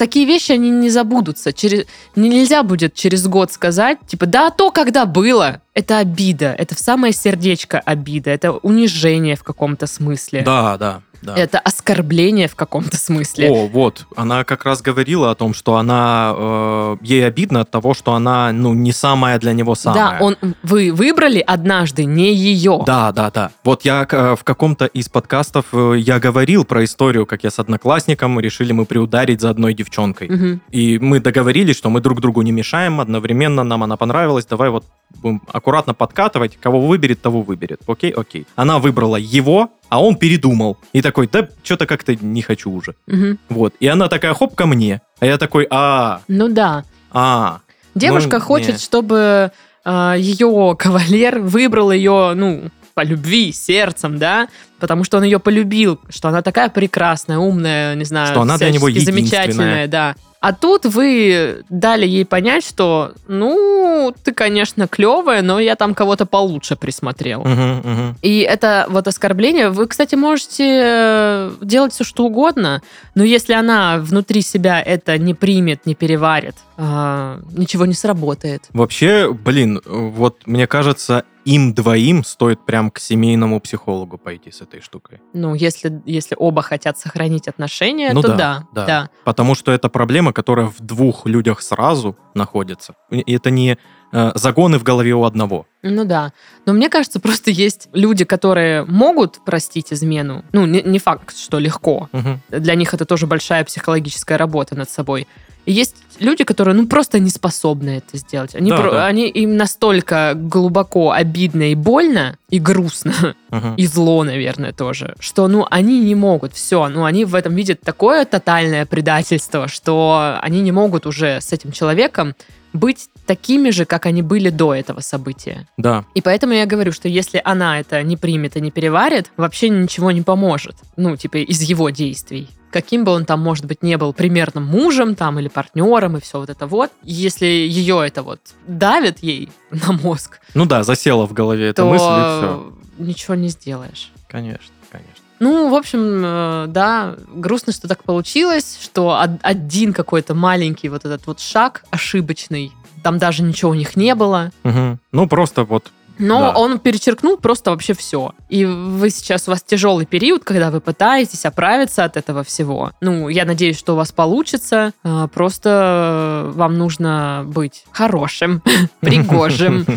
такие 0.00 0.24
вещи, 0.24 0.52
они 0.52 0.70
не 0.70 0.88
забудутся. 0.88 1.52
Через... 1.52 1.84
Нельзя 2.16 2.62
будет 2.62 2.94
через 2.94 3.26
год 3.26 3.52
сказать, 3.52 3.98
типа, 4.06 4.24
да, 4.24 4.50
то, 4.50 4.70
когда 4.70 5.04
было, 5.04 5.60
это 5.74 5.98
обида, 5.98 6.54
это 6.58 6.74
в 6.74 6.78
самое 6.78 7.12
сердечко 7.12 7.78
обида, 7.78 8.30
это 8.30 8.52
унижение 8.52 9.36
в 9.36 9.44
каком-то 9.44 9.86
смысле. 9.86 10.40
Да, 10.40 10.78
да, 10.78 11.02
да. 11.22 11.36
Это 11.36 11.58
оскорбление 11.58 12.48
в 12.48 12.56
каком-то 12.56 12.96
смысле. 12.96 13.50
О, 13.50 13.66
вот, 13.66 14.06
она 14.16 14.44
как 14.44 14.64
раз 14.64 14.80
говорила 14.80 15.30
о 15.30 15.34
том, 15.34 15.54
что 15.54 15.76
она 15.76 16.34
э, 16.36 16.96
ей 17.02 17.26
обидно 17.26 17.60
от 17.60 17.70
того, 17.70 17.94
что 17.94 18.14
она, 18.14 18.52
ну, 18.52 18.74
не 18.74 18.92
самая 18.92 19.38
для 19.38 19.52
него 19.52 19.74
самая. 19.74 20.18
Да, 20.18 20.24
он, 20.24 20.36
вы 20.62 20.92
выбрали 20.92 21.40
однажды 21.40 22.04
не 22.04 22.34
ее. 22.34 22.82
Да, 22.86 23.12
да, 23.12 23.30
да. 23.30 23.50
Вот 23.64 23.84
я 23.84 24.06
э, 24.10 24.36
в 24.36 24.44
каком-то 24.44 24.86
из 24.86 25.08
подкастов 25.08 25.66
э, 25.72 25.94
я 25.98 26.18
говорил 26.18 26.64
про 26.64 26.84
историю, 26.84 27.26
как 27.26 27.44
я 27.44 27.50
с 27.50 27.58
одноклассником 27.58 28.40
решили 28.40 28.72
мы 28.72 28.86
приударить 28.86 29.40
за 29.40 29.50
одной 29.50 29.74
девчонкой. 29.74 30.28
Мгм. 30.28 30.62
И 30.70 30.98
мы 30.98 31.20
договорились, 31.20 31.76
что 31.76 31.90
мы 31.90 32.00
друг 32.00 32.20
другу 32.20 32.42
не 32.42 32.52
мешаем, 32.52 33.00
одновременно 33.00 33.62
нам 33.64 33.82
она 33.82 33.96
понравилась, 33.96 34.46
давай 34.46 34.70
вот 34.70 34.84
будем 35.22 35.42
аккуратно 35.52 35.94
подкатывать, 35.94 36.56
кого 36.60 36.80
выберет, 36.80 37.20
того 37.20 37.42
выберет. 37.42 37.80
Окей, 37.86 38.10
окей. 38.10 38.46
Она 38.56 38.78
выбрала 38.78 39.16
его, 39.16 39.70
а 39.88 40.02
он 40.02 40.16
передумал. 40.16 40.78
И 40.92 41.02
такой, 41.02 41.28
да, 41.30 41.48
что-то 41.62 41.86
как-то 41.86 42.14
не 42.14 42.42
хочу 42.42 42.70
уже. 42.70 42.94
Мгм. 43.06 43.38
Вот. 43.48 43.74
И 43.80 43.86
она 43.86 44.08
такая, 44.08 44.34
хоп, 44.34 44.54
ко 44.54 44.66
мне. 44.66 45.00
А 45.20 45.26
я 45.26 45.36
такой, 45.38 45.66
а, 45.70 46.20
Ну 46.28 46.48
да. 46.48 46.84
а. 47.10 47.60
Девушка 47.94 48.38
Ну, 48.38 48.44
хочет, 48.44 48.72
не. 48.74 48.78
чтобы 48.78 49.50
э, 49.84 50.14
ее 50.18 50.76
кавалер 50.78 51.40
выбрал 51.40 51.90
ее, 51.90 52.32
ну, 52.34 52.70
по 52.94 53.02
любви, 53.02 53.52
сердцем, 53.52 54.18
да, 54.18 54.48
потому 54.78 55.04
что 55.04 55.16
он 55.18 55.24
ее 55.24 55.38
полюбил, 55.38 56.00
что 56.08 56.28
она 56.28 56.42
такая 56.42 56.68
прекрасная, 56.68 57.38
умная, 57.38 57.94
не 57.94 58.04
знаю, 58.04 58.26
Что 58.28 58.42
она 58.42 58.58
для 58.58 58.70
него 58.70 58.90
замечательная, 58.90 59.86
да. 59.88 60.14
А 60.40 60.52
тут 60.52 60.86
вы 60.86 61.64
дали 61.68 62.06
ей 62.06 62.24
понять, 62.24 62.64
что, 62.64 63.12
ну, 63.28 63.79
ты, 64.10 64.32
конечно, 64.32 64.88
клевая, 64.88 65.42
но 65.42 65.60
я 65.60 65.76
там 65.76 65.94
кого-то 65.94 66.26
получше 66.26 66.76
присмотрел. 66.76 67.40
Мгм, 67.42 67.80
мгм. 67.84 68.16
И 68.22 68.40
это 68.40 68.86
вот 68.88 69.06
оскорбление. 69.06 69.70
Вы, 69.70 69.86
кстати, 69.86 70.14
можете 70.14 70.82
э, 70.84 71.52
делать 71.60 71.92
все, 71.92 72.04
что 72.04 72.24
угодно, 72.24 72.82
но 73.14 73.24
если 73.24 73.52
она 73.52 73.98
внутри 73.98 74.42
себя 74.42 74.80
это 74.80 75.18
не 75.18 75.34
примет, 75.34 75.86
не 75.86 75.94
переварит, 75.94 76.54
а, 76.76 77.40
ничего 77.52 77.86
не 77.86 77.94
сработает. 77.94 78.64
Вообще, 78.72 79.32
блин, 79.32 79.80
вот 79.84 80.46
мне 80.46 80.66
кажется, 80.66 81.24
им 81.44 81.72
двоим 81.74 82.24
стоит 82.24 82.64
прям 82.66 82.90
к 82.90 82.98
семейному 82.98 83.60
психологу 83.60 84.18
пойти 84.18 84.50
с 84.50 84.60
этой 84.60 84.80
штукой. 84.80 85.20
Ну, 85.32 85.54
если, 85.54 86.02
если 86.04 86.36
оба 86.38 86.62
хотят 86.62 86.98
сохранить 86.98 87.48
отношения, 87.48 88.12
Ну 88.12 88.22
то 88.22 88.28
да, 88.28 88.36
да, 88.36 88.66
да. 88.72 88.86
да. 88.86 89.10
Потому 89.24 89.54
что 89.54 89.72
это 89.72 89.88
проблема, 89.88 90.32
которая 90.32 90.66
в 90.66 90.80
двух 90.80 91.26
людях 91.26 91.62
сразу 91.62 92.16
находится. 92.34 92.94
И 93.10 93.34
это 93.34 93.50
не 93.50 93.78
э, 94.12 94.32
загоны 94.34 94.78
в 94.78 94.82
голове 94.82 95.14
у 95.14 95.24
одного. 95.24 95.66
Ну 95.82 96.04
да. 96.04 96.32
Но 96.66 96.72
мне 96.72 96.88
кажется, 96.88 97.20
просто 97.20 97.50
есть 97.50 97.88
люди, 97.92 98.24
которые 98.24 98.84
могут 98.84 99.44
простить 99.44 99.92
измену. 99.92 100.44
Ну, 100.52 100.66
не, 100.66 100.82
не 100.82 100.98
факт, 100.98 101.36
что 101.36 101.58
легко. 101.58 102.08
Мгм. 102.12 102.40
Для 102.50 102.74
них 102.74 102.92
это 102.94 103.04
тоже 103.04 103.26
большая 103.26 103.64
психологическая 103.64 104.36
работа 104.36 104.76
над 104.76 104.90
собой. 104.90 105.26
И 105.66 105.72
есть 105.72 105.96
люди, 106.20 106.44
которые, 106.44 106.74
ну, 106.74 106.86
просто 106.86 107.18
не 107.18 107.30
способны 107.30 107.90
это 107.98 108.16
сделать. 108.18 108.54
Они, 108.54 108.70
Да, 108.70 108.76
про- 108.76 108.90
да. 108.92 109.06
они 109.06 109.28
им 109.28 109.56
настолько 109.56 110.32
глубоко 110.36 111.10
обидно 111.12 111.72
и 111.72 111.74
больно, 111.74 112.36
и 112.50 112.58
грустно, 112.58 113.34
Мгм. 113.50 113.74
и 113.76 113.86
зло, 113.86 114.22
наверное, 114.24 114.72
тоже, 114.72 115.14
что, 115.18 115.48
ну, 115.48 115.66
они 115.70 116.00
не 116.00 116.14
могут, 116.14 116.54
все, 116.54 116.88
ну, 116.88 117.04
они 117.04 117.24
в 117.24 117.34
этом 117.34 117.54
видят 117.54 117.80
такое 117.80 118.24
тотальное 118.24 118.86
предательство, 118.86 119.66
что 119.68 120.38
они 120.42 120.60
не 120.60 120.72
могут 120.72 121.06
уже 121.06 121.40
с 121.40 121.52
этим 121.52 121.72
человеком 121.72 122.34
быть 122.72 123.08
такими 123.26 123.70
же, 123.70 123.84
как 123.84 124.06
они 124.06 124.22
были 124.22 124.48
до 124.50 124.74
этого 124.74 125.00
события. 125.00 125.66
Да. 125.76 126.04
И 126.14 126.20
поэтому 126.20 126.52
я 126.52 126.66
говорю, 126.66 126.92
что 126.92 127.08
если 127.08 127.40
она 127.44 127.80
это 127.80 128.02
не 128.04 128.16
примет 128.16 128.56
и 128.56 128.60
не 128.60 128.70
переварит, 128.70 129.30
вообще 129.36 129.68
ничего 129.70 130.10
не 130.12 130.22
поможет. 130.22 130.76
Ну, 130.96 131.16
типа, 131.16 131.38
из 131.38 131.60
его 131.62 131.90
действий. 131.90 132.48
Каким 132.70 133.04
бы 133.04 133.12
он 133.12 133.24
там, 133.24 133.40
может 133.40 133.64
быть, 133.64 133.82
не 133.82 133.96
был 133.96 134.12
примерным 134.12 134.64
мужем 134.64 135.14
там 135.16 135.38
или 135.40 135.48
партнером 135.48 136.16
и 136.16 136.20
все 136.20 136.38
вот 136.38 136.50
это 136.50 136.66
вот. 136.66 136.90
Если 137.02 137.46
ее 137.46 138.02
это 138.06 138.22
вот 138.22 138.40
давит 138.66 139.22
ей 139.22 139.48
на 139.70 139.92
мозг, 139.92 140.40
Ну 140.54 140.66
да, 140.66 140.82
засела 140.82 141.26
в 141.26 141.32
голове 141.32 141.68
эта 141.68 141.84
мысль, 141.84 142.04
и 142.04 142.38
все. 142.38 142.72
ничего 142.98 143.34
не 143.34 143.48
сделаешь. 143.48 144.12
Конечно, 144.28 144.72
конечно. 144.90 145.14
Ну, 145.40 145.70
в 145.70 145.74
общем, 145.74 146.22
э, 146.24 146.64
да, 146.68 147.16
грустно, 147.34 147.72
что 147.72 147.88
так 147.88 148.04
получилось, 148.04 148.78
что 148.82 149.08
од- 149.18 149.40
один 149.42 149.92
какой-то 149.94 150.34
маленький 150.34 150.88
вот 150.90 151.04
этот 151.06 151.26
вот 151.26 151.40
шаг 151.40 151.82
ошибочный, 151.90 152.72
там 153.02 153.18
даже 153.18 153.42
ничего 153.42 153.70
у 153.70 153.74
них 153.74 153.96
не 153.96 154.14
было, 154.14 154.50
Мгм. 154.64 154.98
Ну 155.12 155.26
просто 155.26 155.64
вот, 155.64 155.90
Но 156.20 156.38
Да. 156.40 156.52
он 156.52 156.78
перечеркнул 156.78 157.36
просто 157.38 157.70
вообще 157.72 157.94
все. 157.94 158.32
И 158.48 158.64
вы 158.64 159.10
сейчас, 159.10 159.48
у 159.48 159.50
вас 159.50 159.62
тяжелый 159.62 160.06
период, 160.06 160.44
когда 160.44 160.70
вы 160.70 160.80
пытаетесь 160.80 161.44
оправиться 161.46 162.04
от 162.04 162.16
этого 162.16 162.44
всего. 162.44 162.92
Ну, 163.00 163.28
я 163.28 163.44
надеюсь, 163.44 163.78
что 163.78 163.94
у 163.94 163.96
вас 163.96 164.12
получится. 164.12 164.92
А, 165.02 165.26
Просто 165.28 166.50
вам 166.54 166.78
нужно 166.78 167.42
быть 167.46 167.84
хорошим, 167.90 168.62
пригожим. 169.00 169.86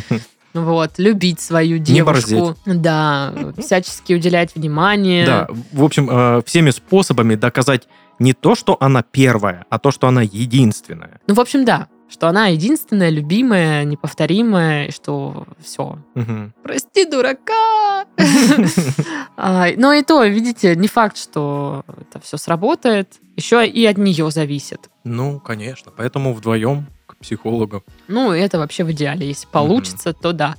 Вот, 0.53 0.91
любить 0.99 1.39
свою 1.39 1.79
девушку. 1.79 2.55
Да, 2.67 3.33
всячески 3.57 4.13
уделять 4.13 4.53
внимание. 4.55 5.25
да, 5.25 5.47
в 5.71 5.83
общем, 5.83 6.07
э, 6.11 6.41
всеми 6.45 6.69
способами 6.69 7.33
доказать 7.33 7.87
не 8.19 8.33
то, 8.33 8.53
что 8.53 8.77
она 8.79 9.01
первая, 9.01 9.65
а 9.71 9.79
то, 9.79 9.89
что 9.89 10.07
она 10.07 10.21
единственная. 10.21 11.19
Ну, 11.25 11.33
в 11.33 11.39
общем, 11.39 11.65
да. 11.65 11.87
Что 12.13 12.27
она 12.27 12.45
единственная, 12.49 13.09
любимая, 13.09 13.83
неповторимая, 13.85 14.85
и 14.85 14.91
что 14.91 15.47
все. 15.59 15.97
Мгм. 16.13 16.53
Прости, 16.61 17.05
дурака! 17.05 18.05
А, 19.35 19.69
Но 19.75 19.93
и 19.93 20.03
то, 20.03 20.23
видите, 20.23 20.75
не 20.75 20.87
факт, 20.87 21.17
что 21.17 21.83
это 21.87 22.19
все 22.23 22.37
сработает. 22.37 23.15
Еще 23.35 23.67
и 23.67 23.83
от 23.87 23.97
нее 23.97 24.29
зависит. 24.29 24.91
Ну, 25.03 25.39
конечно. 25.39 25.91
Поэтому 25.97 26.33
вдвоем 26.35 26.85
к 27.07 27.17
психологу. 27.17 27.83
Ну, 28.07 28.31
это 28.31 28.59
вообще 28.59 28.83
в 28.83 28.91
идеале. 28.91 29.27
Если 29.27 29.47
получится, 29.47 30.13
то 30.13 30.33
да. 30.33 30.55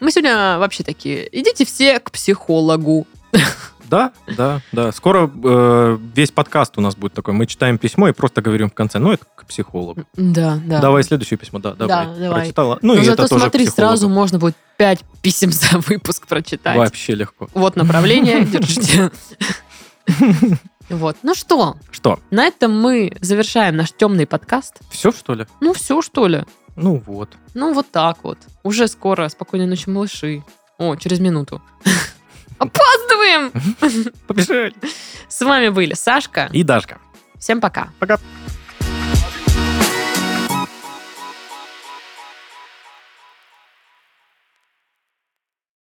Мы 0.00 0.10
сегодня 0.10 0.58
вообще 0.58 0.82
такие, 0.82 1.28
идите 1.30 1.64
все 1.64 2.00
к 2.00 2.10
психологу. 2.10 3.06
Да, 3.88 4.12
да, 4.36 4.60
да. 4.72 4.92
Скоро 4.92 5.30
э, 5.44 5.98
весь 6.14 6.30
подкаст 6.30 6.76
у 6.78 6.80
нас 6.80 6.96
будет 6.96 7.12
такой. 7.14 7.34
Мы 7.34 7.46
читаем 7.46 7.78
письмо 7.78 8.08
и 8.08 8.12
просто 8.12 8.42
говорим 8.42 8.70
в 8.70 8.74
конце, 8.74 8.98
ну, 8.98 9.12
это 9.12 9.24
к 9.34 9.46
психологу. 9.46 10.04
Да, 10.14 10.58
да. 10.64 10.80
Давай 10.80 11.02
следующее 11.04 11.38
письмо, 11.38 11.58
да, 11.58 11.74
давай. 11.74 12.06
давай. 12.18 12.40
Прочитала. 12.40 12.78
Ну, 12.82 12.94
Но 12.94 13.00
и 13.00 13.04
зато 13.04 13.22
это 13.24 13.28
тоже 13.28 13.40
смотри, 13.42 13.66
психологу. 13.66 13.90
сразу 13.90 14.08
можно 14.08 14.38
будет 14.38 14.56
пять 14.76 15.00
писем 15.22 15.52
за 15.52 15.78
выпуск 15.78 16.26
прочитать. 16.26 16.76
Вообще 16.76 17.14
легко. 17.14 17.48
Вот 17.54 17.76
направление, 17.76 18.44
держите. 18.44 19.10
Вот. 20.88 21.16
Ну 21.22 21.34
что, 21.34 21.76
Что, 21.90 22.20
на 22.30 22.46
этом 22.46 22.80
мы 22.80 23.12
завершаем 23.20 23.76
наш 23.76 23.92
темный 23.92 24.26
подкаст. 24.26 24.80
все, 24.90 25.10
что 25.10 25.34
ли? 25.34 25.46
Ну, 25.60 25.72
все, 25.72 26.00
что 26.00 26.28
ли? 26.28 26.44
Ну, 26.76 27.02
вот. 27.06 27.30
Ну, 27.54 27.72
вот 27.72 27.90
так 27.90 28.18
вот. 28.22 28.38
Уже 28.62 28.86
скоро. 28.86 29.28
Спокойной 29.28 29.66
ночи, 29.66 29.88
малыши. 29.88 30.44
О, 30.78 30.94
через 30.96 31.18
минуту. 31.20 31.60
Опаздываем! 32.58 33.52
Побежали. 34.26 34.74
С 35.28 35.42
вами 35.44 35.68
были 35.68 35.94
Сашка. 35.94 36.48
И 36.52 36.62
Дашка. 36.62 36.98
Всем 37.38 37.60
пока. 37.60 37.90
Пока. 37.98 38.18